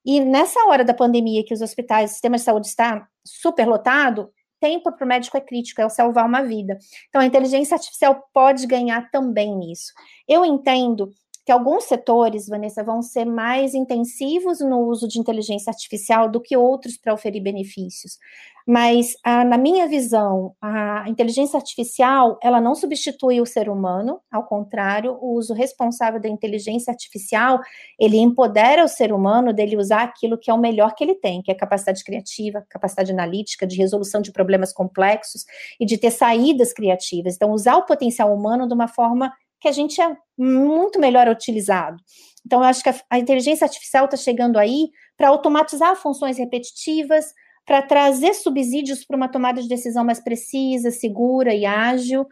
E 0.06 0.20
nessa 0.20 0.60
hora 0.68 0.84
da 0.84 0.94
pandemia, 0.94 1.44
que 1.44 1.52
os 1.52 1.62
hospitais, 1.62 2.10
o 2.10 2.12
sistema 2.12 2.36
de 2.36 2.42
saúde 2.44 2.68
está 2.68 3.08
super 3.26 3.66
lotado, 3.66 4.30
tempo 4.60 4.92
para 4.92 5.04
o 5.04 5.08
médico 5.08 5.36
é 5.36 5.40
crítico, 5.40 5.80
é 5.80 5.88
salvar 5.88 6.26
uma 6.26 6.42
vida. 6.42 6.78
Então, 7.08 7.20
a 7.20 7.26
inteligência 7.26 7.74
artificial 7.74 8.28
pode 8.32 8.66
ganhar 8.66 9.10
também 9.10 9.56
nisso. 9.56 9.92
Eu 10.26 10.44
entendo 10.44 11.12
que 11.48 11.52
alguns 11.52 11.84
setores, 11.84 12.46
Vanessa, 12.46 12.84
vão 12.84 13.00
ser 13.00 13.24
mais 13.24 13.72
intensivos 13.72 14.60
no 14.60 14.80
uso 14.80 15.08
de 15.08 15.18
inteligência 15.18 15.70
artificial 15.70 16.28
do 16.28 16.42
que 16.42 16.54
outros 16.54 16.98
para 16.98 17.14
oferir 17.14 17.42
benefícios. 17.42 18.18
Mas, 18.66 19.14
na 19.24 19.56
minha 19.56 19.88
visão, 19.88 20.54
a 20.60 21.08
inteligência 21.08 21.56
artificial, 21.56 22.38
ela 22.42 22.60
não 22.60 22.74
substitui 22.74 23.40
o 23.40 23.46
ser 23.46 23.70
humano, 23.70 24.20
ao 24.30 24.44
contrário, 24.44 25.16
o 25.22 25.38
uso 25.38 25.54
responsável 25.54 26.20
da 26.20 26.28
inteligência 26.28 26.90
artificial, 26.90 27.60
ele 27.98 28.18
empodera 28.18 28.84
o 28.84 28.88
ser 28.88 29.10
humano 29.10 29.54
dele 29.54 29.78
usar 29.78 30.02
aquilo 30.02 30.36
que 30.36 30.50
é 30.50 30.54
o 30.54 30.58
melhor 30.58 30.94
que 30.94 31.02
ele 31.02 31.14
tem, 31.14 31.40
que 31.40 31.50
é 31.50 31.54
capacidade 31.54 32.04
criativa, 32.04 32.62
capacidade 32.68 33.10
analítica, 33.10 33.66
de 33.66 33.78
resolução 33.78 34.20
de 34.20 34.32
problemas 34.32 34.70
complexos 34.70 35.46
e 35.80 35.86
de 35.86 35.96
ter 35.96 36.10
saídas 36.10 36.74
criativas. 36.74 37.36
Então, 37.36 37.52
usar 37.52 37.78
o 37.78 37.86
potencial 37.86 38.34
humano 38.34 38.68
de 38.68 38.74
uma 38.74 38.86
forma 38.86 39.32
que 39.60 39.68
a 39.68 39.72
gente 39.72 40.00
é 40.00 40.16
muito 40.36 41.00
melhor 41.00 41.28
utilizado. 41.28 41.96
Então, 42.44 42.60
eu 42.60 42.66
acho 42.66 42.82
que 42.82 42.88
a, 42.88 42.94
a 43.10 43.18
inteligência 43.18 43.64
artificial 43.64 44.04
está 44.04 44.16
chegando 44.16 44.58
aí 44.58 44.90
para 45.16 45.28
automatizar 45.28 45.96
funções 45.96 46.38
repetitivas, 46.38 47.32
para 47.68 47.82
trazer 47.82 48.32
subsídios 48.32 49.04
para 49.04 49.14
uma 49.14 49.28
tomada 49.28 49.60
de 49.60 49.68
decisão 49.68 50.02
mais 50.02 50.18
precisa, 50.18 50.90
segura 50.90 51.52
e 51.54 51.66
ágil. 51.66 52.26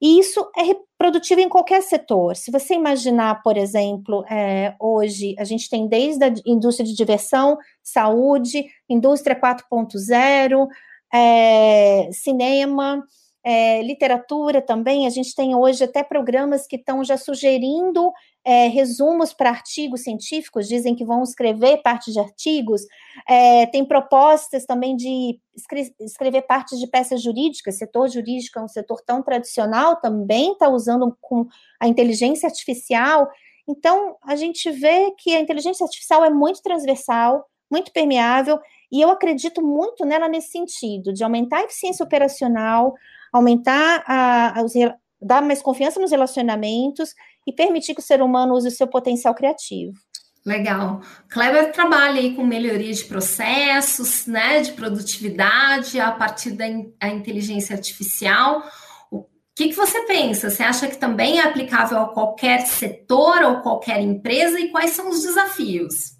E 0.00 0.18
isso 0.18 0.50
é 0.56 0.62
reprodutivo 0.62 1.42
em 1.42 1.48
qualquer 1.48 1.82
setor. 1.82 2.34
Se 2.34 2.50
você 2.50 2.72
imaginar, 2.72 3.42
por 3.42 3.58
exemplo, 3.58 4.24
é, 4.30 4.74
hoje 4.80 5.34
a 5.38 5.44
gente 5.44 5.68
tem 5.68 5.86
desde 5.86 6.24
a 6.24 6.32
indústria 6.46 6.86
de 6.86 6.96
diversão, 6.96 7.58
saúde, 7.82 8.64
indústria 8.88 9.38
4.0, 9.38 10.66
é, 11.12 12.08
cinema, 12.10 13.04
é, 13.50 13.80
literatura 13.82 14.60
também, 14.60 15.06
a 15.06 15.10
gente 15.10 15.34
tem 15.34 15.54
hoje 15.54 15.82
até 15.82 16.02
programas 16.02 16.66
que 16.66 16.76
estão 16.76 17.02
já 17.02 17.16
sugerindo 17.16 18.12
é, 18.44 18.68
resumos 18.68 19.32
para 19.32 19.48
artigos 19.48 20.02
científicos, 20.02 20.68
dizem 20.68 20.94
que 20.94 21.02
vão 21.02 21.22
escrever 21.22 21.78
parte 21.78 22.12
de 22.12 22.20
artigos, 22.20 22.82
é, 23.26 23.64
tem 23.64 23.86
propostas 23.86 24.66
também 24.66 24.94
de 24.94 25.40
escre 25.56 25.90
escrever 25.98 26.42
partes 26.42 26.78
de 26.78 26.86
peças 26.86 27.22
jurídicas, 27.22 27.78
setor 27.78 28.10
jurídico 28.10 28.58
é 28.58 28.62
um 28.62 28.68
setor 28.68 29.00
tão 29.00 29.22
tradicional, 29.22 29.96
também 29.96 30.52
está 30.52 30.68
usando 30.68 31.16
com 31.18 31.46
a 31.80 31.88
inteligência 31.88 32.46
artificial, 32.46 33.30
então 33.66 34.16
a 34.24 34.36
gente 34.36 34.70
vê 34.70 35.10
que 35.12 35.34
a 35.34 35.40
inteligência 35.40 35.84
artificial 35.84 36.22
é 36.22 36.28
muito 36.28 36.60
transversal, 36.62 37.46
muito 37.70 37.92
permeável, 37.92 38.60
e 38.92 39.00
eu 39.00 39.08
acredito 39.08 39.62
muito 39.62 40.04
nela 40.04 40.28
nesse 40.28 40.50
sentido, 40.50 41.14
de 41.14 41.24
aumentar 41.24 41.60
a 41.60 41.64
eficiência 41.64 42.04
operacional, 42.04 42.94
aumentar 43.32 44.04
a, 44.06 44.60
a, 44.60 44.64
dar 45.20 45.42
mais 45.42 45.62
confiança 45.62 46.00
nos 46.00 46.10
relacionamentos 46.10 47.14
e 47.46 47.52
permitir 47.52 47.94
que 47.94 48.00
o 48.00 48.04
ser 48.04 48.22
humano 48.22 48.54
use 48.54 48.68
o 48.68 48.72
seu 48.72 48.86
potencial 48.86 49.34
criativo. 49.34 49.92
Legal. 50.44 51.00
Kleber 51.28 51.72
trabalha 51.72 52.20
aí 52.20 52.34
com 52.34 52.44
melhoria 52.44 52.92
de 52.92 53.04
processos, 53.04 54.26
né, 54.26 54.60
de 54.62 54.72
produtividade 54.72 56.00
a 56.00 56.10
partir 56.10 56.52
da 56.52 56.66
in, 56.66 56.92
inteligência 57.02 57.76
artificial. 57.76 58.62
O 59.10 59.26
que, 59.54 59.68
que 59.68 59.74
você 59.74 60.06
pensa? 60.06 60.48
Você 60.48 60.62
acha 60.62 60.88
que 60.88 60.96
também 60.96 61.38
é 61.38 61.42
aplicável 61.42 61.98
a 61.98 62.08
qualquer 62.08 62.60
setor 62.66 63.42
ou 63.42 63.60
qualquer 63.60 64.00
empresa 64.00 64.58
e 64.58 64.70
quais 64.70 64.92
são 64.92 65.10
os 65.10 65.22
desafios? 65.22 66.16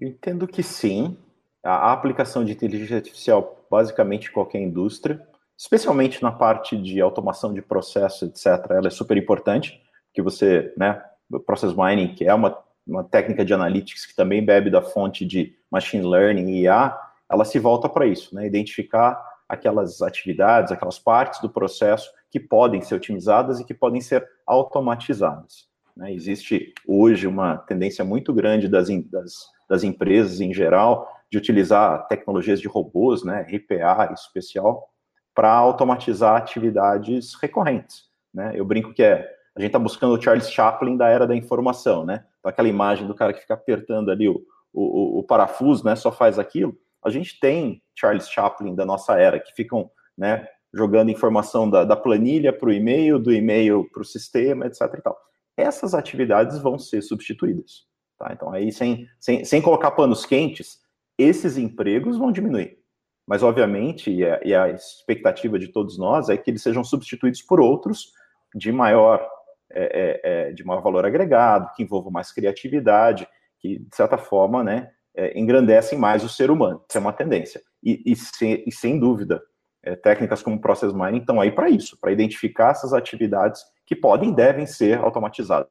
Eu 0.00 0.08
entendo 0.08 0.46
que 0.46 0.62
sim. 0.62 1.16
A 1.64 1.92
aplicação 1.92 2.44
de 2.44 2.52
inteligência 2.52 2.96
artificial 2.96 3.64
basicamente 3.70 4.28
em 4.28 4.32
qualquer 4.32 4.60
indústria 4.60 5.26
especialmente 5.62 6.20
na 6.20 6.32
parte 6.32 6.76
de 6.76 7.00
automação 7.00 7.54
de 7.54 7.62
processo, 7.62 8.24
etc., 8.24 8.46
ela 8.70 8.88
é 8.88 8.90
super 8.90 9.16
importante, 9.16 9.80
que 10.12 10.20
você, 10.20 10.74
né, 10.76 11.00
process 11.46 11.72
mining, 11.72 12.16
que 12.16 12.24
é 12.24 12.34
uma, 12.34 12.58
uma 12.84 13.04
técnica 13.04 13.44
de 13.44 13.54
analytics 13.54 14.04
que 14.04 14.16
também 14.16 14.44
bebe 14.44 14.70
da 14.70 14.82
fonte 14.82 15.24
de 15.24 15.54
machine 15.70 16.04
learning 16.04 16.50
e 16.50 16.62
IA, 16.62 16.98
ela 17.30 17.44
se 17.44 17.60
volta 17.60 17.88
para 17.88 18.04
isso, 18.06 18.34
né, 18.34 18.44
identificar 18.44 19.24
aquelas 19.48 20.02
atividades, 20.02 20.72
aquelas 20.72 20.98
partes 20.98 21.40
do 21.40 21.48
processo 21.48 22.10
que 22.28 22.40
podem 22.40 22.80
ser 22.82 22.96
otimizadas 22.96 23.60
e 23.60 23.64
que 23.64 23.72
podem 23.72 24.00
ser 24.00 24.28
automatizadas. 24.44 25.68
Né? 25.96 26.12
Existe 26.12 26.74
hoje 26.88 27.28
uma 27.28 27.58
tendência 27.58 28.04
muito 28.04 28.34
grande 28.34 28.66
das, 28.66 28.88
das, 28.88 29.32
das 29.68 29.84
empresas 29.84 30.40
em 30.40 30.52
geral 30.52 31.08
de 31.30 31.38
utilizar 31.38 32.08
tecnologias 32.08 32.60
de 32.60 32.66
robôs, 32.66 33.22
né, 33.22 33.42
RPA 33.42 34.12
especial, 34.12 34.91
para 35.34 35.52
automatizar 35.52 36.36
atividades 36.36 37.34
recorrentes. 37.34 38.04
Né? 38.32 38.52
Eu 38.54 38.64
brinco 38.64 38.92
que 38.92 39.02
é, 39.02 39.28
a 39.56 39.60
gente 39.60 39.68
está 39.68 39.78
buscando 39.78 40.14
o 40.14 40.22
Charles 40.22 40.50
Chaplin 40.50 40.96
da 40.96 41.08
era 41.08 41.26
da 41.26 41.36
informação, 41.36 42.04
né? 42.04 42.24
Então, 42.38 42.50
aquela 42.50 42.68
imagem 42.68 43.06
do 43.06 43.14
cara 43.14 43.32
que 43.32 43.40
fica 43.40 43.54
apertando 43.54 44.10
ali 44.10 44.28
o, 44.28 44.42
o, 44.72 45.18
o, 45.18 45.22
parafuso, 45.22 45.84
né? 45.84 45.94
Só 45.94 46.10
faz 46.10 46.38
aquilo. 46.38 46.76
A 47.04 47.10
gente 47.10 47.38
tem 47.38 47.82
Charles 47.94 48.28
Chaplin 48.28 48.74
da 48.74 48.86
nossa 48.86 49.18
era, 49.18 49.38
que 49.38 49.52
ficam 49.54 49.90
né, 50.16 50.46
jogando 50.72 51.10
informação 51.10 51.68
da, 51.68 51.84
da 51.84 51.96
planilha 51.96 52.52
para 52.52 52.68
o 52.68 52.72
e-mail, 52.72 53.18
do 53.18 53.32
e-mail 53.32 53.88
para 53.92 54.02
o 54.02 54.04
sistema, 54.04 54.66
etc. 54.66 54.82
E 54.98 55.02
tal. 55.02 55.18
Essas 55.56 55.94
atividades 55.94 56.58
vão 56.58 56.78
ser 56.78 57.02
substituídas. 57.02 57.86
Tá? 58.18 58.30
Então, 58.32 58.52
aí, 58.52 58.72
sem, 58.72 59.06
sem, 59.20 59.44
sem 59.44 59.60
colocar 59.60 59.90
panos 59.90 60.24
quentes, 60.24 60.78
esses 61.18 61.58
empregos 61.58 62.16
vão 62.16 62.32
diminuir. 62.32 62.78
Mas, 63.26 63.42
obviamente, 63.42 64.10
e 64.10 64.24
a, 64.24 64.40
e 64.44 64.54
a, 64.54 64.68
expectativa 64.70 65.58
de 65.58 65.68
todos 65.68 65.98
nós 65.98 66.28
é 66.28 66.36
que 66.36 66.50
eles 66.50 66.62
sejam 66.62 66.82
substituídos 66.82 67.42
por 67.42 67.60
outros 67.60 68.12
de 68.54 68.72
maior, 68.72 69.26
é, 69.70 69.84
é, 69.84 70.48
é, 70.48 70.52
de 70.52 70.64
maior 70.64 70.82
valor 70.82 71.06
agregado, 71.06 71.70
que 71.74 71.82
envolvam 71.82 72.10
mais 72.10 72.32
criatividade, 72.32 73.26
que, 73.58 73.78
de 73.78 73.96
certa 73.96 74.18
forma, 74.18 74.64
né, 74.64 74.90
é, 75.14 75.38
engrandecem 75.38 75.98
mais 75.98 76.24
o 76.24 76.28
ser 76.28 76.50
humano. 76.50 76.84
Isso 76.88 76.98
é 76.98 77.00
uma 77.00 77.12
tendência. 77.12 77.62
E, 77.82 78.02
e, 78.04 78.16
sem, 78.16 78.64
e 78.66 78.72
sem 78.72 78.98
dúvida, 78.98 79.40
é, 79.82 79.96
técnicas 79.96 80.42
como 80.42 80.60
Process 80.60 80.92
Mining 80.92 81.18
estão 81.18 81.40
aí 81.40 81.52
para 81.52 81.70
isso, 81.70 81.98
para 82.00 82.12
identificar 82.12 82.70
essas 82.70 82.92
atividades 82.92 83.62
que 83.86 83.96
podem 83.96 84.30
e 84.30 84.34
devem 84.34 84.66
ser 84.66 84.98
automatizadas 84.98 85.68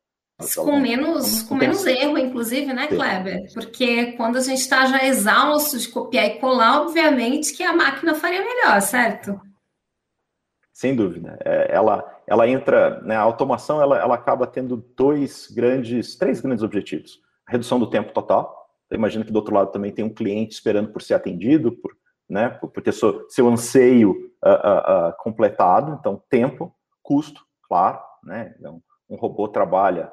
com 0.56 0.80
menos, 0.80 1.44
com 1.44 1.56
menos 1.56 1.86
erro, 1.86 2.18
inclusive, 2.18 2.74
né, 2.74 2.88
Kleber? 2.88 3.52
Porque 3.54 4.14
quando 4.14 4.38
a 4.38 4.42
gente 4.42 4.60
está 4.60 4.86
já 4.86 5.06
exausto 5.06 5.78
de 5.78 5.88
copiar 5.88 6.26
e 6.26 6.40
colar, 6.40 6.82
obviamente 6.82 7.54
que 7.54 7.64
a 7.64 7.74
máquina 7.74 8.16
faria 8.16 8.44
melhor, 8.44 8.82
certo? 8.82 9.40
Sem 10.74 10.96
dúvida. 10.96 11.38
É, 11.46 11.74
ela, 11.74 12.04
ela 12.26 12.48
entra, 12.48 13.02
né, 13.02 13.16
a 13.16 13.22
automação, 13.22 13.82
ela, 13.82 14.00
ela 14.00 14.16
acaba 14.16 14.48
tendo 14.48 14.78
dois 14.98 15.48
grandes, 15.52 16.16
três 16.16 16.42
grandes 16.42 16.64
objetivos. 16.64 17.20
A 17.48 17.52
redução 17.52 17.80
do 17.80 17.90
tempo 17.90 18.14
total. 18.14 18.68
Então, 18.86 18.98
imagina 18.98 19.24
que 19.24 19.32
do 19.32 19.36
outro 19.36 19.54
lado 19.54 19.72
também 19.72 19.92
tem 19.92 20.04
um 20.04 20.14
cliente 20.14 20.54
esperando 20.54 20.92
por 20.92 21.02
ser 21.02 21.14
atendido, 21.14 21.72
por, 21.72 21.92
né, 22.30 22.50
por, 22.50 22.70
por 22.70 22.82
ter 22.82 22.94
seu, 22.94 23.30
seu 23.30 23.48
anseio 23.48 24.12
uh, 24.44 24.50
uh, 24.50 25.10
uh, 25.10 25.14
completado. 25.20 25.98
Então, 26.00 26.22
tempo, 26.30 26.76
custo, 27.04 27.42
claro, 27.68 28.00
né? 28.24 28.56
Então, 28.58 28.82
um 29.10 29.16
robô 29.18 29.48
trabalha 29.48 30.12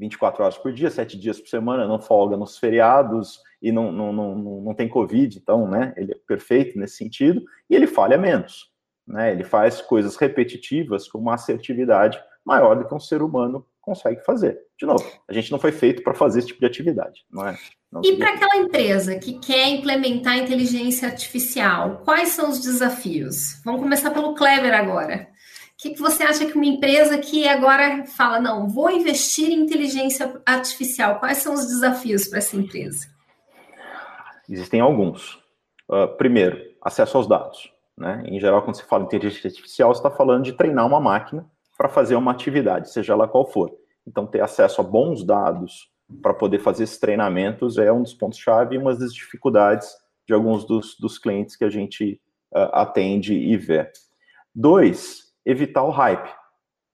24 0.00 0.42
horas 0.42 0.56
por 0.56 0.72
dia, 0.72 0.90
7 0.90 1.18
dias 1.18 1.38
por 1.38 1.48
semana, 1.48 1.86
não 1.86 2.00
folga 2.00 2.36
nos 2.36 2.56
feriados 2.56 3.38
e 3.60 3.70
não, 3.70 3.92
não, 3.92 4.12
não, 4.12 4.34
não 4.34 4.74
tem 4.74 4.88
Covid, 4.88 5.38
então, 5.38 5.68
né, 5.68 5.92
ele 5.96 6.12
é 6.12 6.16
perfeito 6.26 6.78
nesse 6.78 6.96
sentido, 6.96 7.42
e 7.68 7.76
ele 7.76 7.86
falha 7.86 8.16
menos, 8.16 8.72
né, 9.06 9.30
ele 9.30 9.44
faz 9.44 9.82
coisas 9.82 10.16
repetitivas 10.16 11.06
com 11.06 11.18
uma 11.18 11.34
assertividade 11.34 12.18
maior 12.44 12.74
do 12.76 12.88
que 12.88 12.94
um 12.94 13.00
ser 13.00 13.20
humano 13.20 13.66
consegue 13.82 14.24
fazer. 14.24 14.58
De 14.78 14.86
novo, 14.86 15.04
a 15.28 15.32
gente 15.32 15.52
não 15.52 15.58
foi 15.58 15.72
feito 15.72 16.02
para 16.02 16.14
fazer 16.14 16.38
esse 16.38 16.48
tipo 16.48 16.60
de 16.60 16.66
atividade, 16.66 17.24
não 17.30 17.46
é? 17.46 17.58
Não 17.92 18.00
e 18.02 18.16
para 18.16 18.30
aquela 18.30 18.56
empresa 18.56 19.18
que 19.18 19.38
quer 19.38 19.68
implementar 19.68 20.38
inteligência 20.38 21.08
artificial, 21.08 22.00
quais 22.04 22.30
são 22.30 22.48
os 22.48 22.60
desafios? 22.60 23.60
Vamos 23.64 23.82
começar 23.82 24.10
pelo 24.12 24.34
Kleber 24.34 24.72
agora. 24.72 25.28
Que, 25.80 25.90
que 25.90 26.00
você 26.00 26.22
acha 26.22 26.44
que 26.44 26.54
uma 26.54 26.66
empresa 26.66 27.16
que 27.16 27.48
agora 27.48 28.04
fala, 28.04 28.38
não, 28.38 28.68
vou 28.68 28.90
investir 28.90 29.48
em 29.48 29.60
inteligência 29.60 30.40
artificial, 30.44 31.18
quais 31.18 31.38
são 31.38 31.54
os 31.54 31.66
desafios 31.66 32.28
para 32.28 32.38
essa 32.38 32.54
empresa? 32.54 33.08
Existem 34.48 34.80
alguns. 34.80 35.36
Uh, 35.88 36.06
primeiro, 36.18 36.60
acesso 36.82 37.16
aos 37.16 37.26
dados. 37.26 37.72
Né? 37.96 38.22
Em 38.26 38.38
geral, 38.38 38.62
quando 38.62 38.76
se 38.76 38.84
fala 38.84 39.04
em 39.04 39.06
inteligência 39.06 39.48
artificial, 39.48 39.94
você 39.94 40.00
está 40.00 40.10
falando 40.10 40.44
de 40.44 40.52
treinar 40.52 40.86
uma 40.86 41.00
máquina 41.00 41.50
para 41.78 41.88
fazer 41.88 42.14
uma 42.14 42.30
atividade, 42.30 42.90
seja 42.90 43.14
ela 43.14 43.26
qual 43.26 43.50
for. 43.50 43.70
Então, 44.06 44.26
ter 44.26 44.42
acesso 44.42 44.82
a 44.82 44.84
bons 44.84 45.24
dados 45.24 45.90
para 46.20 46.34
poder 46.34 46.58
fazer 46.58 46.84
esses 46.84 46.98
treinamentos 46.98 47.78
é 47.78 47.90
um 47.90 48.02
dos 48.02 48.12
pontos-chave 48.12 48.74
e 48.74 48.78
uma 48.78 48.94
das 48.94 49.14
dificuldades 49.14 49.88
de 50.26 50.34
alguns 50.34 50.66
dos, 50.66 50.96
dos 50.98 51.18
clientes 51.18 51.56
que 51.56 51.64
a 51.64 51.70
gente 51.70 52.20
uh, 52.54 52.68
atende 52.72 53.34
e 53.34 53.56
vê. 53.56 53.90
Dois, 54.54 55.29
evitar 55.44 55.82
o 55.82 55.90
hype. 55.90 56.30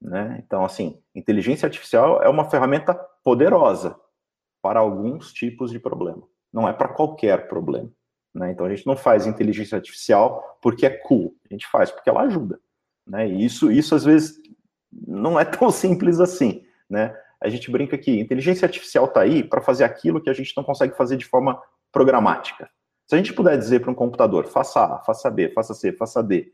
Né? 0.01 0.41
Então, 0.45 0.63
assim, 0.63 1.01
inteligência 1.15 1.65
artificial 1.65 2.21
é 2.21 2.29
uma 2.29 2.49
ferramenta 2.49 2.93
poderosa 3.23 3.99
para 4.61 4.79
alguns 4.79 5.33
tipos 5.33 5.71
de 5.71 5.79
problema. 5.79 6.23
Não 6.53 6.67
é 6.67 6.73
para 6.73 6.89
qualquer 6.89 7.47
problema. 7.47 7.91
Né? 8.33 8.51
Então, 8.51 8.65
a 8.65 8.69
gente 8.69 8.85
não 8.85 8.95
faz 8.95 9.25
inteligência 9.25 9.75
artificial 9.75 10.59
porque 10.61 10.85
é 10.85 10.89
cool. 10.89 11.35
A 11.49 11.53
gente 11.53 11.67
faz 11.67 11.91
porque 11.91 12.09
ela 12.09 12.21
ajuda. 12.21 12.59
Né? 13.05 13.27
E 13.27 13.45
isso, 13.45 13.71
isso 13.71 13.95
às 13.95 14.03
vezes, 14.03 14.39
não 14.91 15.39
é 15.39 15.45
tão 15.45 15.71
simples 15.71 16.19
assim, 16.19 16.65
né? 16.89 17.15
A 17.39 17.49
gente 17.49 17.69
brinca 17.69 17.95
que 17.97 18.19
inteligência 18.19 18.65
artificial 18.65 19.05
está 19.05 19.21
aí 19.21 19.43
para 19.43 19.61
fazer 19.61 19.83
aquilo 19.83 20.19
que 20.19 20.29
a 20.29 20.33
gente 20.33 20.53
não 20.57 20.63
consegue 20.63 20.97
fazer 20.97 21.17
de 21.17 21.25
forma 21.25 21.61
programática. 21.91 22.67
Se 23.05 23.15
a 23.15 23.17
gente 23.17 23.31
puder 23.31 23.57
dizer 23.57 23.79
para 23.79 23.91
um 23.91 23.95
computador, 23.95 24.47
faça 24.47 24.83
A, 24.83 24.99
faça 24.99 25.29
B, 25.29 25.49
faça 25.49 25.73
C, 25.73 25.93
faça 25.93 26.23
D, 26.23 26.51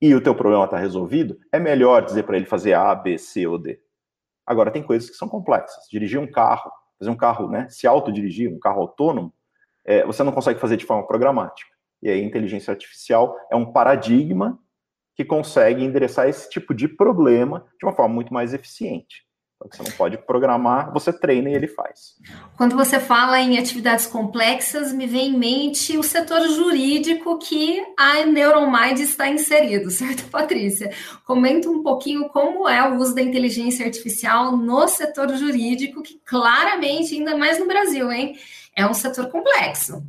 e 0.00 0.14
o 0.14 0.20
teu 0.20 0.34
problema 0.34 0.64
está 0.64 0.76
resolvido, 0.76 1.38
é 1.50 1.58
melhor 1.58 2.04
dizer 2.04 2.24
para 2.24 2.36
ele 2.36 2.46
fazer 2.46 2.74
A, 2.74 2.94
B, 2.94 3.16
C 3.18 3.46
ou 3.46 3.58
D. 3.58 3.80
Agora, 4.46 4.70
tem 4.70 4.82
coisas 4.82 5.10
que 5.10 5.16
são 5.16 5.28
complexas. 5.28 5.88
Dirigir 5.90 6.20
um 6.20 6.30
carro, 6.30 6.70
fazer 6.98 7.10
um 7.10 7.16
carro, 7.16 7.48
né, 7.48 7.68
se 7.68 7.86
autodirigir, 7.86 8.52
um 8.52 8.58
carro 8.58 8.82
autônomo, 8.82 9.32
é, 9.84 10.04
você 10.04 10.22
não 10.22 10.32
consegue 10.32 10.60
fazer 10.60 10.76
de 10.76 10.84
forma 10.84 11.06
programática. 11.06 11.70
E 12.02 12.08
aí, 12.08 12.20
a 12.20 12.24
inteligência 12.24 12.70
artificial 12.70 13.36
é 13.50 13.56
um 13.56 13.72
paradigma 13.72 14.58
que 15.14 15.24
consegue 15.24 15.82
endereçar 15.82 16.28
esse 16.28 16.48
tipo 16.50 16.74
de 16.74 16.86
problema 16.86 17.66
de 17.80 17.86
uma 17.86 17.92
forma 17.92 18.14
muito 18.14 18.34
mais 18.34 18.52
eficiente. 18.52 19.25
Então, 19.56 19.68
você 19.72 19.90
não 19.90 19.96
pode 19.96 20.18
programar, 20.18 20.92
você 20.92 21.10
treina 21.10 21.48
e 21.48 21.54
ele 21.54 21.66
faz. 21.66 22.14
Quando 22.56 22.76
você 22.76 23.00
fala 23.00 23.40
em 23.40 23.58
atividades 23.58 24.06
complexas, 24.06 24.92
me 24.92 25.06
vem 25.06 25.28
em 25.28 25.38
mente 25.38 25.96
o 25.96 26.02
setor 26.02 26.46
jurídico 26.48 27.38
que 27.38 27.82
a 27.98 28.26
Neuromind 28.26 29.00
está 29.00 29.28
inserido, 29.28 29.88
certo, 29.90 30.28
Patrícia? 30.30 30.92
Comenta 31.24 31.70
um 31.70 31.82
pouquinho 31.82 32.28
como 32.28 32.68
é 32.68 32.86
o 32.86 32.96
uso 32.96 33.14
da 33.14 33.22
inteligência 33.22 33.86
artificial 33.86 34.54
no 34.56 34.86
setor 34.88 35.34
jurídico, 35.34 36.02
que 36.02 36.20
claramente, 36.24 37.14
ainda 37.14 37.36
mais 37.36 37.58
no 37.58 37.66
Brasil, 37.66 38.12
hein, 38.12 38.36
é 38.74 38.86
um 38.86 38.92
setor 38.92 39.30
complexo. 39.30 40.04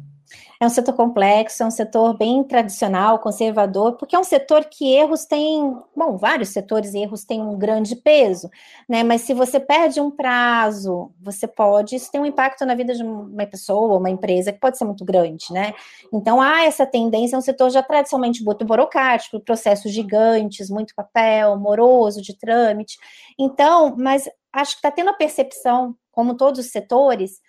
É 0.60 0.66
um 0.66 0.70
setor 0.70 0.94
complexo, 0.94 1.62
é 1.62 1.66
um 1.66 1.72
setor 1.72 2.18
bem 2.18 2.44
tradicional, 2.44 3.20
conservador, 3.20 3.94
porque 3.94 4.16
é 4.16 4.20
um 4.20 4.24
setor 4.24 4.66
que 4.66 4.92
erros 4.92 5.26
têm, 5.26 5.78
bom, 5.96 6.18
vários 6.18 6.50
setores 6.50 6.96
erros 6.96 7.24
têm 7.24 7.42
um 7.42 7.58
grande 7.58 7.96
peso, 7.96 8.50
né? 8.90 9.04
Mas 9.04 9.22
se 9.22 9.34
você 9.34 9.60
perde 9.60 10.02
um 10.02 10.10
prazo, 10.10 11.12
você 11.22 11.48
pode, 11.48 11.96
isso 11.96 12.12
tem 12.12 12.20
um 12.20 12.26
impacto 12.26 12.66
na 12.66 12.74
vida 12.74 12.96
de 12.96 13.04
uma 13.04 13.46
pessoa, 13.46 13.98
uma 13.98 14.10
empresa, 14.10 14.52
que 14.52 14.60
pode 14.60 14.78
ser 14.78 14.86
muito 14.86 15.06
grande, 15.06 15.46
né? 15.52 15.74
Então 16.12 16.42
há 16.42 16.64
essa 16.64 16.86
tendência, 16.86 17.36
é 17.36 17.40
um 17.40 17.42
setor 17.42 17.70
já 17.70 17.84
tradicionalmente 17.84 18.44
muito 18.44 18.66
burocrático, 18.66 19.40
processos 19.40 19.92
gigantes, 19.92 20.70
muito 20.70 20.96
papel, 20.96 21.56
moroso 21.58 22.22
de 22.22 22.36
trâmite. 22.38 22.98
Então, 23.38 23.96
mas 23.98 24.28
acho 24.52 24.72
que 24.72 24.78
está 24.80 24.90
tendo 24.90 25.12
a 25.12 25.14
percepção, 25.14 25.96
como 26.12 26.36
todos 26.36 26.60
os 26.66 26.72
setores, 26.72 27.40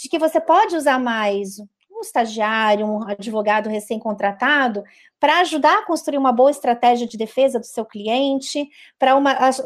de 0.00 0.08
que 0.08 0.18
você 0.18 0.40
pode 0.40 0.74
usar 0.76 0.98
mais 0.98 1.56
estagiário, 2.04 2.86
um 2.86 3.08
advogado 3.08 3.68
recém-contratado, 3.68 4.84
para 5.18 5.40
ajudar 5.40 5.78
a 5.78 5.86
construir 5.86 6.18
uma 6.18 6.32
boa 6.32 6.50
estratégia 6.50 7.06
de 7.06 7.16
defesa 7.16 7.58
do 7.58 7.66
seu 7.66 7.84
cliente, 7.84 8.68
para 8.98 9.14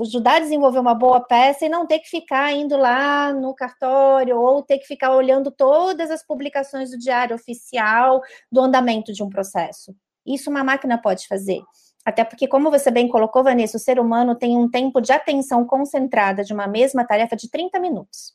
ajudar 0.01 0.37
a 0.37 0.41
desenvolver 0.41 0.79
uma 0.79 0.95
boa 0.95 1.21
peça 1.21 1.67
e 1.67 1.69
não 1.69 1.87
ter 1.87 1.99
que 1.99 2.09
ficar 2.09 2.53
indo 2.53 2.77
lá 2.77 3.33
no 3.33 3.55
cartório 3.55 4.39
ou 4.39 4.63
ter 4.63 4.79
que 4.79 4.87
ficar 4.87 5.11
olhando 5.15 5.51
todas 5.51 6.11
as 6.11 6.25
publicações 6.25 6.91
do 6.91 6.99
diário 6.99 7.35
oficial 7.35 8.21
do 8.51 8.61
andamento 8.61 9.13
de 9.13 9.23
um 9.23 9.29
processo. 9.29 9.95
Isso 10.27 10.51
uma 10.51 10.63
máquina 10.63 10.97
pode 11.01 11.27
fazer. 11.27 11.61
Até 12.05 12.25
porque, 12.25 12.49
como 12.49 12.71
você 12.71 12.91
bem 12.91 13.07
colocou, 13.07 13.43
Vanessa, 13.45 13.77
o 13.77 13.81
ser 13.81 14.01
humano 14.01 14.35
tem 14.35 14.57
um 14.57 14.69
tempo 14.71 15.01
de 15.01 15.13
atenção 15.13 15.67
concentrada 15.67 16.43
de 16.43 16.55
uma 16.55 16.67
mesma 16.67 17.07
tarefa 17.07 17.37
de 17.37 17.51
30 17.51 17.79
minutos. 17.81 18.33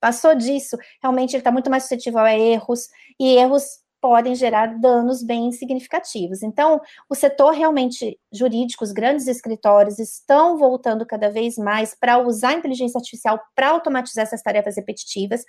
Passou 0.00 0.34
disso, 0.34 0.76
realmente 1.02 1.32
ele 1.32 1.40
está 1.40 1.50
muito 1.50 1.70
mais 1.70 1.84
suscetível 1.84 2.20
a 2.20 2.32
erros, 2.34 2.88
e 3.18 3.36
erros 3.36 3.64
podem 4.00 4.34
gerar 4.34 4.78
danos 4.78 5.22
bem 5.22 5.50
significativos. 5.52 6.42
Então, 6.42 6.80
o 7.08 7.14
setor 7.14 7.52
realmente 7.52 8.18
jurídico, 8.32 8.84
os 8.84 8.92
grandes 8.92 9.26
escritórios 9.26 9.98
estão 9.98 10.56
voltando 10.56 11.04
cada 11.04 11.28
vez 11.30 11.56
mais 11.56 11.96
para 11.98 12.18
usar 12.18 12.50
a 12.50 12.54
inteligência 12.54 12.98
artificial 12.98 13.40
para 13.54 13.70
automatizar 13.70 14.22
essas 14.22 14.42
tarefas 14.42 14.76
repetitivas. 14.76 15.44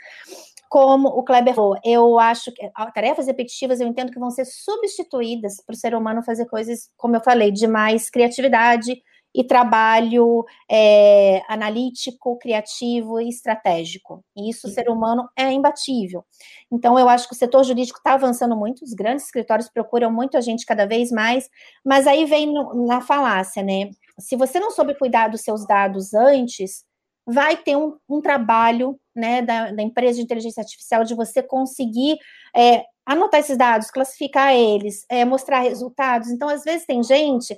Como 0.68 1.10
o 1.10 1.24
Kleber 1.24 1.54
falou, 1.54 1.78
eu 1.84 2.20
acho 2.20 2.52
que 2.52 2.70
tarefas 2.94 3.28
repetitivas 3.28 3.80
eu 3.80 3.88
entendo 3.88 4.12
que 4.12 4.20
vão 4.20 4.32
ser 4.32 4.46
substituídas 4.46 5.58
para 5.66 5.74
o 5.74 5.78
ser 5.78 5.96
humano 5.96 6.24
fazer 6.24 6.46
coisas, 6.46 6.90
como 6.98 7.16
eu 7.16 7.22
falei, 7.22 7.52
de 7.52 7.68
mais 7.68 8.10
criatividade, 8.10 9.02
e 9.34 9.44
trabalho 9.44 10.44
é, 10.70 11.42
analítico, 11.48 12.38
criativo 12.40 13.22
e 13.22 13.30
estratégico. 13.30 14.24
E 14.36 14.50
isso, 14.50 14.68
o 14.68 14.70
ser 14.70 14.90
humano 14.90 15.30
é 15.38 15.52
imbatível. 15.52 16.26
Então, 16.72 16.98
eu 16.98 17.08
acho 17.08 17.28
que 17.28 17.36
o 17.36 17.38
setor 17.38 17.64
jurídico 17.64 18.00
está 18.00 18.14
avançando 18.14 18.56
muito, 18.56 18.84
os 18.84 18.94
grandes 18.94 19.26
escritórios 19.26 19.70
procuram 19.70 20.12
muito 20.12 20.38
a 20.38 20.42
gente 20.42 20.66
cada 20.66 20.86
vez 20.86 21.12
mais, 21.12 21.48
mas 21.86 22.08
aí 22.08 22.26
vem 22.26 22.48
no, 22.48 22.88
na 22.88 23.02
falácia, 23.02 23.62
né? 23.62 23.92
Se 24.20 24.36
você 24.36 24.60
não 24.60 24.72
soube 24.72 24.98
cuidar 24.98 25.30
dos 25.30 25.42
seus 25.42 25.66
dados 25.66 26.14
antes, 26.14 26.84
vai 27.26 27.56
ter 27.56 27.78
um, 27.78 27.96
um 28.10 28.22
trabalho 28.22 29.00
né, 29.16 29.42
da, 29.42 29.72
da, 29.72 29.84
empresa 29.84 30.18
de 30.18 30.24
inteligência 30.24 30.62
artificial 30.62 31.04
de 31.04 31.14
você 31.14 31.44
conseguir 31.44 32.18
é, 32.56 32.84
anotar 33.06 33.40
esses 33.40 33.58
dados, 33.58 33.92
classificar 33.92 34.54
eles, 34.54 35.06
é, 35.10 35.24
mostrar 35.24 35.60
resultados. 35.60 36.30
Então, 36.30 36.50
às 36.50 36.64
vezes, 36.64 36.86
tem 36.88 37.04
gente 37.04 37.58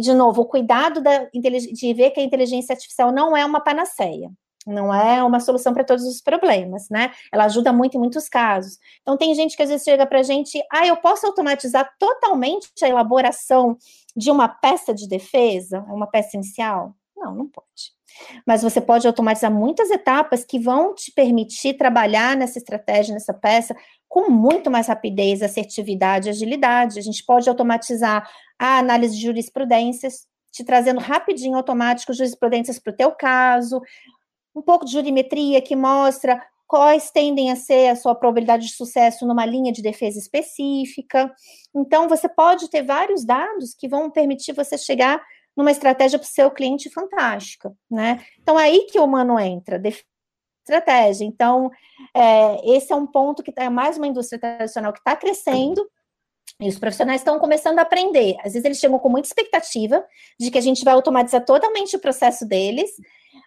e, 0.00 0.02
de 0.02 0.14
novo, 0.14 0.40
o 0.40 0.46
cuidado 0.46 1.02
da, 1.02 1.26
de 1.26 1.92
ver 1.92 2.10
que 2.10 2.20
a 2.20 2.22
inteligência 2.22 2.72
artificial 2.72 3.12
não 3.12 3.36
é 3.36 3.44
uma 3.44 3.60
panaceia, 3.60 4.32
não 4.66 4.94
é 4.94 5.22
uma 5.22 5.40
solução 5.40 5.74
para 5.74 5.84
todos 5.84 6.04
os 6.06 6.22
problemas, 6.22 6.88
né? 6.88 7.12
Ela 7.30 7.44
ajuda 7.44 7.70
muito 7.70 7.98
em 7.98 8.00
muitos 8.00 8.26
casos. 8.26 8.78
Então, 9.02 9.18
tem 9.18 9.34
gente 9.34 9.54
que 9.54 9.62
às 9.62 9.68
vezes 9.68 9.84
chega 9.84 10.06
para 10.06 10.20
a 10.20 10.22
gente, 10.22 10.58
ah, 10.72 10.86
eu 10.86 10.96
posso 10.96 11.26
automatizar 11.26 11.86
totalmente 11.98 12.66
a 12.82 12.88
elaboração 12.88 13.76
de 14.16 14.30
uma 14.30 14.48
peça 14.48 14.94
de 14.94 15.06
defesa, 15.06 15.84
uma 15.88 16.06
peça 16.06 16.34
inicial? 16.34 16.94
Não, 17.14 17.34
não 17.34 17.46
pode. 17.46 17.92
Mas 18.46 18.62
você 18.62 18.80
pode 18.80 19.06
automatizar 19.06 19.52
muitas 19.52 19.90
etapas 19.90 20.44
que 20.44 20.58
vão 20.58 20.94
te 20.94 21.12
permitir 21.12 21.74
trabalhar 21.74 22.36
nessa 22.36 22.58
estratégia, 22.58 23.14
nessa 23.14 23.34
peça, 23.34 23.74
com 24.08 24.30
muito 24.30 24.70
mais 24.70 24.88
rapidez, 24.88 25.42
assertividade 25.42 26.28
e 26.28 26.30
agilidade. 26.30 26.98
A 26.98 27.02
gente 27.02 27.24
pode 27.24 27.48
automatizar 27.48 28.28
a 28.58 28.78
análise 28.78 29.16
de 29.16 29.22
jurisprudências, 29.22 30.26
te 30.52 30.64
trazendo 30.64 31.00
rapidinho 31.00 31.56
automático 31.56 32.12
jurisprudências 32.12 32.78
para 32.78 32.92
o 32.92 32.96
teu 32.96 33.12
caso, 33.12 33.80
um 34.54 34.62
pouco 34.62 34.84
de 34.84 34.92
jurimetria 34.92 35.62
que 35.62 35.76
mostra 35.76 36.42
quais 36.66 37.10
tendem 37.10 37.50
a 37.50 37.56
ser 37.56 37.88
a 37.88 37.96
sua 37.96 38.14
probabilidade 38.14 38.66
de 38.66 38.72
sucesso 38.74 39.26
numa 39.26 39.44
linha 39.44 39.72
de 39.72 39.82
defesa 39.82 40.20
específica. 40.20 41.28
Então, 41.74 42.08
você 42.08 42.28
pode 42.28 42.70
ter 42.70 42.82
vários 42.82 43.24
dados 43.24 43.74
que 43.74 43.88
vão 43.88 44.08
permitir 44.08 44.52
você 44.52 44.78
chegar 44.78 45.20
numa 45.56 45.70
estratégia 45.70 46.18
para 46.18 46.26
o 46.26 46.28
seu 46.28 46.50
cliente 46.50 46.90
fantástica, 46.90 47.72
né? 47.90 48.24
Então, 48.40 48.58
é 48.58 48.64
aí 48.64 48.86
que 48.90 48.98
o 48.98 49.04
humano 49.04 49.38
entra, 49.38 49.78
estratégia. 50.62 51.24
Então, 51.24 51.70
é, 52.14 52.76
esse 52.76 52.92
é 52.92 52.96
um 52.96 53.06
ponto 53.06 53.42
que 53.42 53.52
é 53.56 53.68
mais 53.68 53.96
uma 53.96 54.06
indústria 54.06 54.38
tradicional 54.38 54.92
que 54.92 55.00
está 55.00 55.16
crescendo, 55.16 55.86
e 56.60 56.68
os 56.68 56.78
profissionais 56.78 57.22
estão 57.22 57.38
começando 57.38 57.78
a 57.78 57.82
aprender. 57.82 58.36
Às 58.38 58.52
vezes 58.52 58.64
eles 58.64 58.78
chegam 58.78 58.98
com 58.98 59.08
muita 59.08 59.28
expectativa 59.28 60.04
de 60.38 60.50
que 60.50 60.58
a 60.58 60.60
gente 60.60 60.84
vai 60.84 60.92
automatizar 60.94 61.44
totalmente 61.44 61.96
o 61.96 62.00
processo 62.00 62.46
deles, 62.46 62.90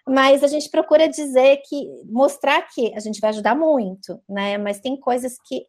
mas 0.08 0.44
a 0.44 0.48
gente 0.48 0.70
procura 0.70 1.08
dizer 1.08 1.62
que 1.68 1.88
mostrar 2.06 2.62
que 2.74 2.94
a 2.96 3.00
gente 3.00 3.20
vai 3.20 3.30
ajudar 3.30 3.56
muito, 3.56 4.20
né? 4.28 4.58
Mas 4.58 4.80
tem 4.80 5.00
coisas 5.00 5.36
que 5.46 5.66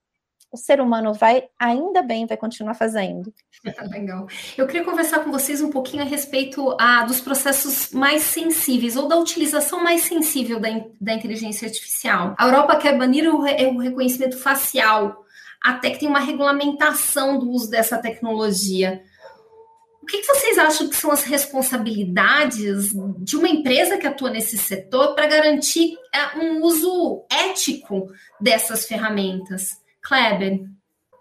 o 0.54 0.56
ser 0.56 0.80
humano 0.80 1.12
vai, 1.12 1.48
ainda 1.58 2.00
bem, 2.00 2.26
vai 2.26 2.36
continuar 2.36 2.74
fazendo. 2.74 3.34
Legal. 3.90 4.28
Eu 4.56 4.66
queria 4.68 4.84
conversar 4.84 5.18
com 5.24 5.32
vocês 5.32 5.60
um 5.60 5.70
pouquinho 5.70 6.04
a 6.04 6.06
respeito 6.06 6.76
ah, 6.78 7.02
dos 7.02 7.20
processos 7.20 7.90
mais 7.90 8.22
sensíveis 8.22 8.96
ou 8.96 9.08
da 9.08 9.16
utilização 9.16 9.82
mais 9.82 10.02
sensível 10.02 10.60
da, 10.60 10.68
da 11.00 11.12
inteligência 11.12 11.66
artificial. 11.66 12.36
A 12.38 12.46
Europa 12.46 12.76
quer 12.76 12.96
banir 12.96 13.28
o, 13.28 13.38
o 13.38 13.78
reconhecimento 13.78 14.38
facial, 14.38 15.24
até 15.60 15.90
que 15.90 15.98
tem 15.98 16.08
uma 16.08 16.20
regulamentação 16.20 17.36
do 17.36 17.50
uso 17.50 17.68
dessa 17.68 17.98
tecnologia. 17.98 19.02
O 20.02 20.06
que, 20.06 20.22
vocês 20.22 20.56
acham 20.58 20.88
que 20.88 20.94
são 20.94 21.10
as 21.10 21.24
responsabilidades 21.24 22.90
de 23.18 23.36
uma 23.36 23.48
empresa 23.48 23.96
que 23.96 24.06
atua 24.06 24.30
nesse 24.30 24.56
setor 24.56 25.14
para 25.14 25.26
garantir 25.26 25.96
é, 26.14 26.38
um 26.38 26.62
uso 26.62 27.24
ético 27.28 28.06
dessas 28.40 28.84
ferramentas? 28.84 29.82
Kleber? 30.04 30.60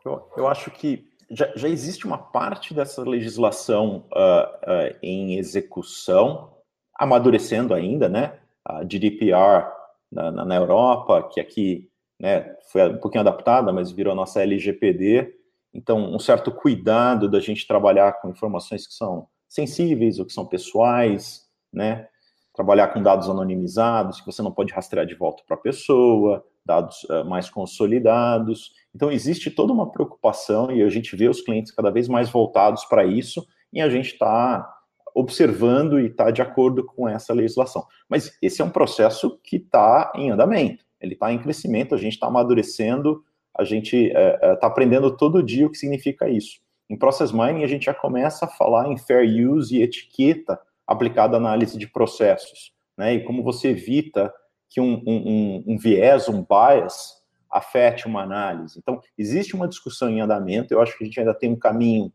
Eu, 0.06 0.30
eu 0.36 0.48
acho 0.48 0.70
que 0.70 1.08
já, 1.32 1.52
já, 1.56 1.68
existe 1.68 2.06
uma 2.06 2.18
parte 2.18 2.74
dessa 2.74 3.02
legislação 3.02 4.06
uh, 4.12 4.92
uh, 4.92 4.98
em 5.02 5.38
execução, 5.38 6.54
amadurecendo 6.94 7.74
ainda, 7.74 8.08
né? 8.10 8.38
A 8.64 8.84
GDPR 8.84 9.72
na, 10.12 10.32
na, 10.32 10.46
na 10.46 10.56
Europa, 10.56 11.30
que 11.32 11.40
aqui 11.40 11.90
né, 12.20 12.56
foi 12.72 12.90
um 12.90 12.98
pouquinho 12.98 13.22
adaptada, 13.22 13.74
mas 13.74 13.92
virou 13.92 14.14
nossa 14.14 14.42
LGPD. 14.42 15.34
Então, 15.74 16.14
um 16.14 16.20
certo 16.20 16.52
cuidado 16.52 17.30
da 17.30 17.40
gente 17.40 17.68
trabalhar 17.68 18.14
com 18.22 18.30
informações 18.30 18.86
que 18.86 18.94
são 18.94 19.28
sensíveis 19.50 20.20
ou 20.20 20.26
que 20.26 20.34
são 20.34 20.46
pessoais, 20.46 21.48
né? 21.72 22.08
Trabalhar 22.54 22.90
com 22.90 23.02
dados 23.02 23.30
anonimizados, 23.30 24.20
que 24.20 24.26
você 24.26 24.42
não 24.42 24.52
pode 24.52 24.74
rastrear 24.74 25.06
de 25.06 25.16
volta 25.16 25.42
para 25.48 25.56
a 25.56 25.60
pessoa, 25.60 26.46
dados 26.66 27.04
uh, 27.06 27.26
mais 27.26 27.50
consolidados. 27.50 28.72
Então, 28.96 29.12
existe 29.12 29.52
toda 29.52 29.74
uma 29.74 29.92
preocupação 29.92 30.72
e 30.72 30.82
a 30.82 30.90
gente 30.90 31.16
vê 31.16 31.28
os 31.28 31.42
clientes 31.42 31.72
cada 31.72 31.92
vez 31.92 32.08
mais 32.08 32.30
voltados 32.30 32.86
para 32.86 33.06
isso 33.06 33.46
e 33.72 33.82
a 33.82 33.90
gente 33.90 34.14
está 34.14 34.70
observando 35.16 36.00
e 36.00 36.08
está 36.08 36.32
de 36.32 36.42
acordo 36.42 36.84
com 36.84 37.08
essa 37.08 37.34
legislação. 37.34 37.86
Mas 38.10 38.38
esse 38.42 38.62
é 38.62 38.66
um 38.66 38.70
processo 38.70 39.40
que 39.44 39.58
está 39.58 40.12
em 40.16 40.32
andamento, 40.32 40.84
ele 41.00 41.14
está 41.14 41.32
em 41.32 41.40
crescimento, 41.40 41.94
a 41.94 41.98
gente 41.98 42.14
está 42.14 42.28
amadurecendo, 42.28 43.24
a 43.56 43.64
gente 43.64 43.96
está 43.96 44.20
é, 44.20 44.56
tá 44.56 44.68
aprendendo 44.68 45.16
todo 45.16 45.44
dia 45.44 45.68
o 45.68 45.70
que 45.70 45.78
significa 45.78 46.30
isso. 46.30 46.60
Em 46.90 46.98
Process 46.98 47.32
Mining, 47.32 47.64
a 47.64 47.68
gente 47.68 47.86
já 47.86 47.94
começa 47.94 48.46
a 48.46 48.48
falar 48.48 48.92
em 48.92 48.98
fair 48.98 49.50
use 49.50 49.76
e 49.76 49.82
etiqueta 49.82 50.60
aplicada 50.86 51.38
à 51.38 51.40
análise 51.40 51.78
de 51.78 51.88
processos, 51.88 52.74
né? 52.98 53.16
E 53.16 53.24
como 53.24 53.44
você 53.44 53.70
evita 53.70 54.34
que 54.74 54.82
um, 54.82 55.04
um, 55.06 55.64
um 55.68 55.78
viés, 55.78 56.28
um 56.28 56.44
bias, 56.44 57.22
afete 57.50 58.08
uma 58.08 58.24
análise. 58.24 58.80
Então, 58.80 59.00
existe 59.16 59.56
uma 59.56 59.68
discussão 59.68 60.10
em 60.10 60.20
andamento, 60.20 60.74
eu 60.74 60.82
acho 60.82 60.98
que 60.98 61.04
a 61.04 61.08
gente 61.08 61.20
ainda 61.20 61.36
tem 61.36 61.52
um 61.52 61.60
caminho 61.60 62.12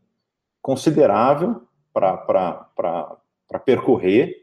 considerável 0.61 1.61
para 1.93 3.59
percorrer, 3.65 4.35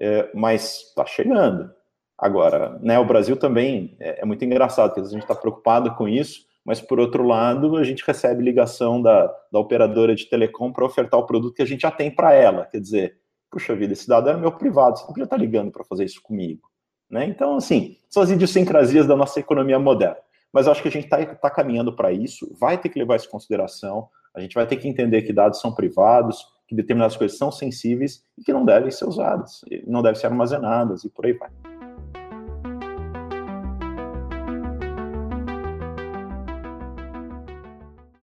é, 0.00 0.30
mas 0.34 0.88
está 0.88 1.04
chegando. 1.04 1.70
Agora, 2.16 2.78
né, 2.80 2.98
o 2.98 3.04
Brasil 3.04 3.36
também 3.36 3.94
é, 4.00 4.22
é 4.22 4.24
muito 4.24 4.42
engraçado, 4.42 4.94
porque 4.94 5.06
a 5.06 5.12
gente 5.12 5.22
está 5.22 5.34
preocupado 5.34 5.94
com 5.94 6.08
isso, 6.08 6.46
mas 6.64 6.80
por 6.80 6.98
outro 6.98 7.22
lado, 7.24 7.76
a 7.76 7.84
gente 7.84 8.02
recebe 8.06 8.42
ligação 8.42 9.02
da, 9.02 9.26
da 9.52 9.58
operadora 9.58 10.14
de 10.14 10.26
telecom 10.26 10.72
para 10.72 10.86
ofertar 10.86 11.20
o 11.20 11.26
produto 11.26 11.54
que 11.54 11.62
a 11.62 11.66
gente 11.66 11.82
já 11.82 11.90
tem 11.90 12.10
para 12.10 12.32
ela. 12.32 12.64
Quer 12.64 12.80
dizer, 12.80 13.18
puxa 13.50 13.76
vida, 13.76 13.92
esse 13.92 14.08
dado 14.08 14.30
era 14.30 14.38
meu 14.38 14.52
privado, 14.52 14.96
você 14.96 15.02
não 15.02 15.08
podia 15.08 15.24
estar 15.24 15.36
tá 15.36 15.42
ligando 15.42 15.70
para 15.70 15.84
fazer 15.84 16.04
isso 16.04 16.22
comigo. 16.22 16.71
Né? 17.12 17.26
Então, 17.26 17.56
assim, 17.56 17.98
são 18.08 18.22
as 18.22 18.30
idiosincrasias 18.30 19.06
da 19.06 19.14
nossa 19.14 19.38
economia 19.38 19.78
moderna. 19.78 20.16
Mas 20.50 20.66
acho 20.66 20.80
que 20.80 20.88
a 20.88 20.90
gente 20.90 21.04
está 21.04 21.24
tá 21.26 21.50
caminhando 21.50 21.94
para 21.94 22.10
isso, 22.10 22.50
vai 22.58 22.78
ter 22.78 22.88
que 22.88 22.98
levar 22.98 23.16
isso 23.16 23.26
em 23.26 23.30
consideração, 23.30 24.08
a 24.34 24.40
gente 24.40 24.54
vai 24.54 24.66
ter 24.66 24.76
que 24.76 24.88
entender 24.88 25.22
que 25.22 25.32
dados 25.32 25.60
são 25.60 25.74
privados, 25.74 26.46
que 26.66 26.74
determinadas 26.74 27.16
coisas 27.16 27.36
são 27.36 27.52
sensíveis 27.52 28.24
e 28.38 28.42
que 28.42 28.52
não 28.52 28.64
devem 28.64 28.90
ser 28.90 29.04
usadas, 29.04 29.60
não 29.86 30.02
devem 30.02 30.18
ser 30.18 30.26
armazenadas 30.26 31.04
e 31.04 31.10
por 31.10 31.26
aí 31.26 31.34
vai. 31.34 31.50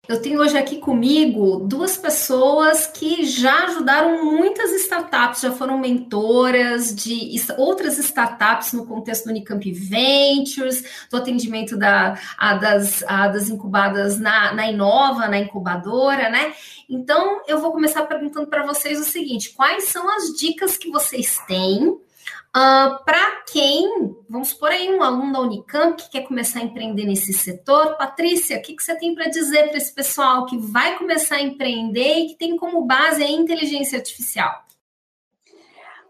Eu 0.07 0.21
tenho 0.21 0.39
hoje 0.39 0.55
aqui 0.55 0.77
comigo 0.77 1.61
duas 1.61 1.97
pessoas 1.97 2.85
que 2.85 3.25
já 3.25 3.65
ajudaram 3.65 4.23
muitas 4.23 4.71
startups, 4.81 5.41
já 5.41 5.51
foram 5.51 5.79
mentoras 5.79 6.93
de 6.93 7.33
outras 7.57 7.97
startups 7.97 8.73
no 8.73 8.85
contexto 8.85 9.25
do 9.25 9.31
Unicamp 9.31 9.71
Ventures, 9.71 11.07
do 11.09 11.17
atendimento 11.17 11.75
da, 11.75 12.19
a, 12.37 12.53
das, 12.53 13.03
a, 13.07 13.27
das 13.29 13.49
incubadas 13.49 14.19
na, 14.19 14.53
na 14.53 14.69
Inova, 14.69 15.27
na 15.27 15.39
incubadora, 15.39 16.29
né? 16.29 16.53
Então, 16.87 17.41
eu 17.47 17.59
vou 17.59 17.71
começar 17.71 18.05
perguntando 18.05 18.47
para 18.47 18.63
vocês 18.63 18.99
o 18.99 19.03
seguinte: 19.03 19.53
quais 19.53 19.85
são 19.85 20.07
as 20.15 20.35
dicas 20.37 20.77
que 20.77 20.91
vocês 20.91 21.39
têm 21.47 21.97
Uh, 22.25 22.57
ah, 22.57 23.01
para 23.05 23.43
quem, 23.51 24.15
vamos 24.29 24.53
por 24.53 24.69
aí, 24.69 24.89
um 24.89 25.03
aluno 25.03 25.33
da 25.33 25.41
Unicamp 25.41 26.01
que 26.01 26.09
quer 26.09 26.21
começar 26.21 26.59
a 26.59 26.63
empreender 26.63 27.05
nesse 27.05 27.33
setor, 27.33 27.97
Patrícia, 27.97 28.57
o 28.57 28.61
que, 28.61 28.75
que 28.75 28.83
você 28.83 28.97
tem 28.97 29.13
para 29.13 29.27
dizer 29.27 29.67
para 29.67 29.77
esse 29.77 29.93
pessoal 29.93 30.45
que 30.45 30.57
vai 30.57 30.97
começar 30.97 31.35
a 31.35 31.41
empreender 31.41 32.19
e 32.19 32.27
que 32.29 32.35
tem 32.35 32.55
como 32.55 32.85
base 32.85 33.21
a 33.21 33.29
inteligência 33.29 33.97
artificial? 33.97 34.63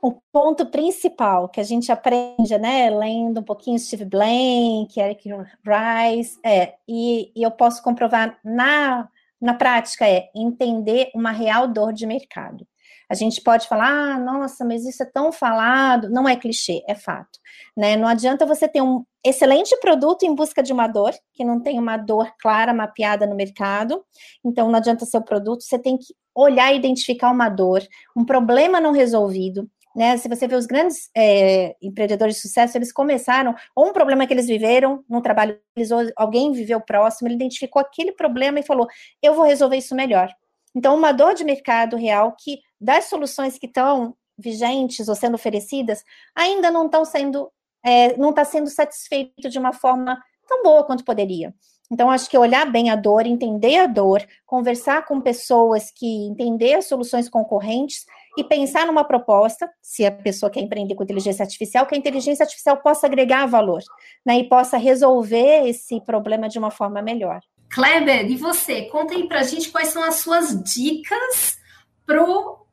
O 0.02 0.22
ponto 0.32 0.68
principal 0.68 1.50
que 1.50 1.60
a 1.60 1.64
gente 1.64 1.92
aprende, 1.92 2.56
né, 2.60 2.92
lendo 2.92 3.40
um 3.40 3.44
pouquinho 3.44 3.80
Steve 3.80 4.06
Blank, 4.06 5.00
Eric 5.00 5.28
Rice, 5.66 6.40
é, 6.44 6.76
e, 6.88 7.32
e 7.36 7.42
eu 7.42 7.50
posso 7.50 7.82
comprovar 7.82 8.38
na, 8.44 9.10
na 9.42 9.56
prática, 9.56 10.08
é 10.08 10.30
entender 10.36 11.10
uma 11.16 11.32
real 11.32 11.68
dor 11.68 11.92
de 11.92 12.06
mercado. 12.06 12.68
A 13.16 13.18
gente 13.18 13.42
pode 13.42 13.66
falar, 13.66 13.88
ah, 13.88 14.20
nossa, 14.20 14.66
mas 14.66 14.86
isso 14.86 15.02
é 15.02 15.06
tão 15.06 15.32
falado. 15.32 16.10
Não 16.10 16.28
é 16.28 16.36
clichê, 16.36 16.84
é 16.86 16.94
fato. 16.94 17.40
Né? 17.76 17.96
Não 17.96 18.10
adianta 18.10 18.46
você 18.46 18.68
ter 18.68 18.82
um 18.82 19.06
excelente 19.24 19.74
produto 19.80 20.24
em 20.24 20.36
busca 20.36 20.62
de 20.62 20.74
uma 20.74 20.86
dor, 20.86 21.14
que 21.34 21.46
não 21.46 21.62
tem 21.62 21.80
uma 21.80 21.96
dor 21.96 22.30
clara 22.38 22.74
mapeada 22.74 23.26
no 23.26 23.34
mercado. 23.34 24.04
Então, 24.44 24.68
não 24.68 24.76
adianta 24.76 25.06
seu 25.06 25.22
produto, 25.22 25.64
você 25.64 25.80
tem 25.80 25.98
que 25.98 26.14
olhar 26.36 26.74
e 26.74 26.76
identificar 26.76 27.32
uma 27.32 27.48
dor, 27.48 27.82
um 28.18 28.26
problema 28.26 28.82
não 28.82 28.92
resolvido. 28.92 29.66
Né, 29.96 30.18
se 30.18 30.28
você 30.28 30.46
vê 30.46 30.56
os 30.56 30.66
grandes 30.66 31.10
é, 31.16 31.74
empreendedores 31.82 32.36
de 32.36 32.42
sucesso, 32.42 32.78
eles 32.78 32.92
começaram, 32.92 33.56
ou 33.74 33.88
um 33.88 33.94
problema 33.94 34.28
que 34.28 34.34
eles 34.34 34.46
viveram 34.46 35.06
no 35.10 35.22
trabalho, 35.22 35.58
eles, 35.74 35.90
alguém 36.18 36.52
viveu 36.52 36.82
próximo, 36.82 37.30
ele 37.30 37.36
identificou 37.36 37.82
aquele 37.82 38.12
problema 38.12 38.60
e 38.60 38.64
falou: 38.64 38.88
Eu 39.24 39.34
vou 39.34 39.46
resolver 39.46 39.78
isso 39.78 39.96
melhor. 39.96 40.30
Então, 40.76 40.94
uma 40.94 41.14
dor 41.14 41.34
de 41.34 41.46
mercado 41.46 41.96
real 41.96 42.36
que 42.38 42.60
das 42.80 43.06
soluções 43.06 43.58
que 43.58 43.66
estão 43.66 44.16
vigentes 44.38 45.08
ou 45.08 45.16
sendo 45.16 45.36
oferecidas 45.36 46.04
ainda 46.36 46.70
não 46.70 46.86
estão 46.86 47.06
sendo 47.06 47.50
é, 47.86 48.18
não 48.18 48.32
está 48.32 48.44
sendo 48.44 48.70
satisfeito 48.70 49.48
de 49.48 49.60
uma 49.60 49.72
forma 49.72 50.20
tão 50.48 50.64
boa 50.64 50.84
quanto 50.84 51.06
poderia. 51.06 51.54
Então, 51.92 52.10
acho 52.10 52.28
que 52.28 52.38
olhar 52.38 52.66
bem 52.66 52.90
a 52.90 52.96
dor, 52.96 53.28
entender 53.28 53.78
a 53.78 53.86
dor, 53.86 54.26
conversar 54.44 55.06
com 55.06 55.22
pessoas 55.22 55.92
que 55.92 56.28
entender 56.28 56.74
as 56.74 56.88
soluções 56.88 57.30
concorrentes 57.30 58.06
e 58.36 58.44
pensar 58.44 58.88
numa 58.88 59.04
proposta, 59.04 59.70
se 59.82 60.04
a 60.04 60.12
pessoa 60.12 60.50
quer 60.50 60.62
empreender 60.62 60.96
com 60.96 61.04
inteligência 61.04 61.44
artificial, 61.44 61.86
que 61.86 61.94
a 61.94 61.98
inteligência 61.98 62.44
artificial 62.44 62.78
possa 62.78 63.06
agregar 63.06 63.46
valor, 63.46 63.84
né, 64.26 64.40
e 64.40 64.50
possa 64.50 64.78
resolver 64.78 65.68
esse 65.68 66.02
problema 66.02 66.50
de 66.50 66.58
uma 66.58 66.72
forma 66.72 67.04
melhor. 67.04 67.40
Kleber, 67.70 68.30
e 68.30 68.36
você? 68.36 68.84
Conta 68.84 69.14
aí 69.14 69.28
pra 69.28 69.44
gente 69.44 69.70
quais 69.70 69.90
são 69.90 70.04
as 70.04 70.16
suas 70.16 70.60
dicas 70.64 71.58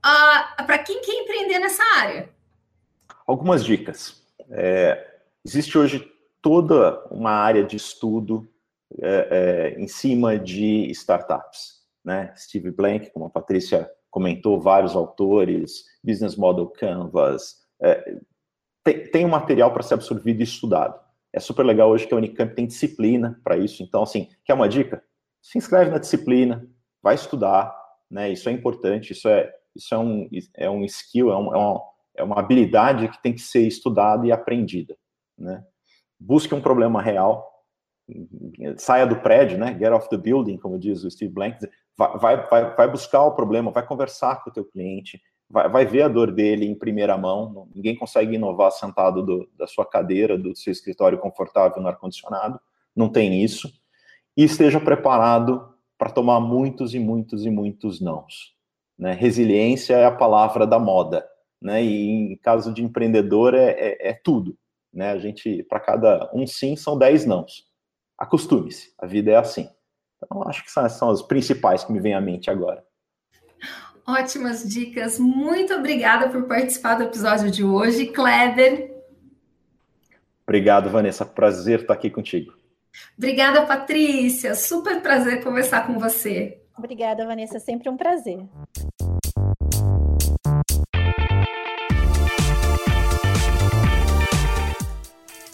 uh, 0.04 0.66
para 0.66 0.78
quem 0.78 1.00
quer 1.00 1.12
empreender 1.12 1.58
nessa 1.58 1.82
área. 1.98 2.28
Algumas 3.26 3.64
dicas. 3.64 4.22
É, 4.50 5.18
existe 5.44 5.78
hoje 5.78 6.10
toda 6.40 7.04
uma 7.10 7.30
área 7.30 7.64
de 7.64 7.76
estudo 7.76 8.48
é, 9.00 9.74
é, 9.76 9.80
em 9.80 9.86
cima 9.86 10.38
de 10.38 10.90
startups. 10.90 11.82
Né? 12.04 12.34
Steve 12.36 12.70
Blank, 12.70 13.10
como 13.12 13.26
a 13.26 13.30
Patrícia 13.30 13.90
comentou, 14.10 14.60
vários 14.60 14.94
autores, 14.94 15.84
Business 16.04 16.36
Model 16.36 16.66
Canvas, 16.66 17.62
é, 17.80 18.18
tem, 18.84 19.06
tem 19.10 19.24
um 19.24 19.30
material 19.30 19.72
para 19.72 19.82
ser 19.82 19.94
absorvido 19.94 20.40
e 20.40 20.44
estudado. 20.44 21.00
É 21.32 21.40
super 21.40 21.64
legal 21.64 21.88
hoje 21.88 22.06
que 22.06 22.12
a 22.12 22.16
Unicamp 22.16 22.54
tem 22.54 22.66
disciplina 22.66 23.40
para 23.42 23.56
isso. 23.56 23.82
Então, 23.82 24.02
assim, 24.02 24.28
quer 24.44 24.54
uma 24.54 24.68
dica? 24.68 25.02
Se 25.40 25.56
inscreve 25.56 25.90
na 25.90 25.98
disciplina, 25.98 26.68
vai 27.02 27.14
estudar, 27.14 27.74
né? 28.10 28.30
Isso 28.30 28.48
é 28.48 28.52
importante, 28.52 29.12
isso 29.12 29.28
é, 29.28 29.50
isso 29.74 29.94
é, 29.94 29.98
um, 29.98 30.28
é 30.56 30.70
um 30.70 30.84
skill, 30.84 31.30
é, 31.30 31.36
um, 31.36 31.54
é, 31.54 31.58
uma, 31.58 31.82
é 32.16 32.22
uma 32.22 32.38
habilidade 32.38 33.08
que 33.08 33.22
tem 33.22 33.32
que 33.32 33.40
ser 33.40 33.66
estudada 33.66 34.26
e 34.26 34.32
aprendida, 34.32 34.96
né? 35.38 35.64
Busque 36.18 36.54
um 36.54 36.60
problema 36.60 37.02
real, 37.02 37.52
saia 38.76 39.06
do 39.06 39.16
prédio, 39.16 39.58
né? 39.58 39.76
Get 39.78 39.92
off 39.92 40.08
the 40.08 40.16
building, 40.16 40.56
como 40.56 40.78
diz 40.78 41.02
o 41.04 41.10
Steve 41.10 41.32
Blank. 41.32 41.58
Vai, 41.96 42.48
vai, 42.48 42.74
vai 42.74 42.90
buscar 42.90 43.22
o 43.22 43.34
problema, 43.34 43.70
vai 43.70 43.84
conversar 43.84 44.42
com 44.42 44.50
o 44.50 44.52
teu 44.52 44.64
cliente, 44.64 45.20
vai, 45.48 45.68
vai 45.68 45.84
ver 45.84 46.02
a 46.02 46.08
dor 46.08 46.32
dele 46.32 46.66
em 46.66 46.74
primeira 46.74 47.16
mão. 47.18 47.68
Ninguém 47.74 47.96
consegue 47.96 48.34
inovar 48.34 48.70
sentado 48.72 49.22
do, 49.22 49.48
da 49.56 49.66
sua 49.66 49.84
cadeira, 49.84 50.38
do 50.38 50.56
seu 50.56 50.72
escritório 50.72 51.18
confortável 51.18 51.82
no 51.82 51.88
ar-condicionado. 51.88 52.58
Não 52.94 53.08
tem 53.08 53.42
isso. 53.42 53.70
E 54.36 54.44
esteja 54.44 54.80
preparado 54.80 55.72
para 55.98 56.10
tomar 56.10 56.40
muitos 56.40 56.94
e 56.94 56.98
muitos 56.98 57.44
e 57.44 57.50
muitos 57.50 58.00
nãos. 58.00 58.56
Né? 58.98 59.12
Resiliência 59.12 59.94
é 59.94 60.04
a 60.04 60.10
palavra 60.10 60.66
da 60.66 60.78
moda. 60.78 61.26
Né? 61.60 61.82
E 61.84 62.32
em 62.32 62.36
caso 62.36 62.72
de 62.72 62.82
empreendedor 62.82 63.54
é, 63.54 63.70
é, 63.70 64.10
é 64.10 64.12
tudo. 64.12 64.56
Né? 64.92 65.10
A 65.10 65.18
gente, 65.18 65.62
para 65.64 65.80
cada 65.80 66.30
um 66.34 66.46
sim, 66.46 66.76
são 66.76 66.98
dez 66.98 67.24
nãos. 67.24 67.66
Acostume-se, 68.18 68.92
a 68.98 69.06
vida 69.06 69.30
é 69.30 69.36
assim. 69.36 69.68
Então, 70.16 70.42
acho 70.46 70.64
que 70.64 70.70
são, 70.70 70.88
são 70.88 71.10
as 71.10 71.22
principais 71.22 71.84
que 71.84 71.92
me 71.92 72.00
vêm 72.00 72.14
à 72.14 72.20
mente 72.20 72.50
agora. 72.50 72.84
Ótimas 74.06 74.68
dicas. 74.68 75.18
Muito 75.18 75.74
obrigada 75.74 76.28
por 76.28 76.44
participar 76.44 76.96
do 76.96 77.04
episódio 77.04 77.50
de 77.50 77.64
hoje, 77.64 78.06
Kleber. 78.06 78.92
Obrigado, 80.44 80.90
Vanessa. 80.90 81.24
Prazer 81.24 81.80
estar 81.80 81.94
aqui 81.94 82.10
contigo. 82.10 82.52
Obrigada, 83.16 83.64
Patrícia. 83.64 84.54
Super 84.54 85.00
prazer 85.00 85.42
conversar 85.42 85.86
com 85.86 85.98
você. 85.98 86.61
Obrigada, 86.76 87.26
Vanessa. 87.26 87.58
Sempre 87.58 87.88
um 87.88 87.96
prazer. 87.96 88.40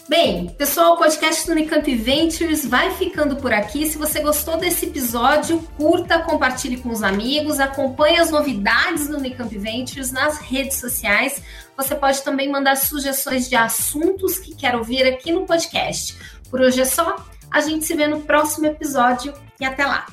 Bem, 0.09 0.49
pessoal, 0.49 0.95
o 0.95 0.97
podcast 0.97 1.45
do 1.45 1.51
Unicamp 1.51 1.95
Ventures 1.95 2.65
vai 2.65 2.89
ficando 2.95 3.35
por 3.35 3.53
aqui. 3.53 3.85
Se 3.85 3.95
você 3.95 4.19
gostou 4.19 4.57
desse 4.57 4.87
episódio, 4.87 5.61
curta, 5.77 6.19
compartilhe 6.23 6.77
com 6.77 6.89
os 6.89 7.03
amigos, 7.03 7.59
acompanhe 7.59 8.17
as 8.17 8.31
novidades 8.31 9.07
do 9.07 9.17
Unicamp 9.17 9.55
Ventures 9.55 10.11
nas 10.11 10.39
redes 10.39 10.77
sociais. 10.77 11.43
Você 11.77 11.93
pode 11.93 12.23
também 12.23 12.49
mandar 12.49 12.75
sugestões 12.75 13.47
de 13.47 13.55
assuntos 13.55 14.39
que 14.39 14.55
quer 14.55 14.75
ouvir 14.75 15.03
aqui 15.03 15.31
no 15.31 15.45
podcast. 15.45 16.17
Por 16.49 16.59
hoje 16.59 16.81
é 16.81 16.85
só. 16.85 17.23
A 17.51 17.61
gente 17.61 17.85
se 17.85 17.93
vê 17.93 18.07
no 18.07 18.21
próximo 18.21 18.65
episódio 18.65 19.31
e 19.59 19.65
até 19.65 19.85
lá. 19.85 20.07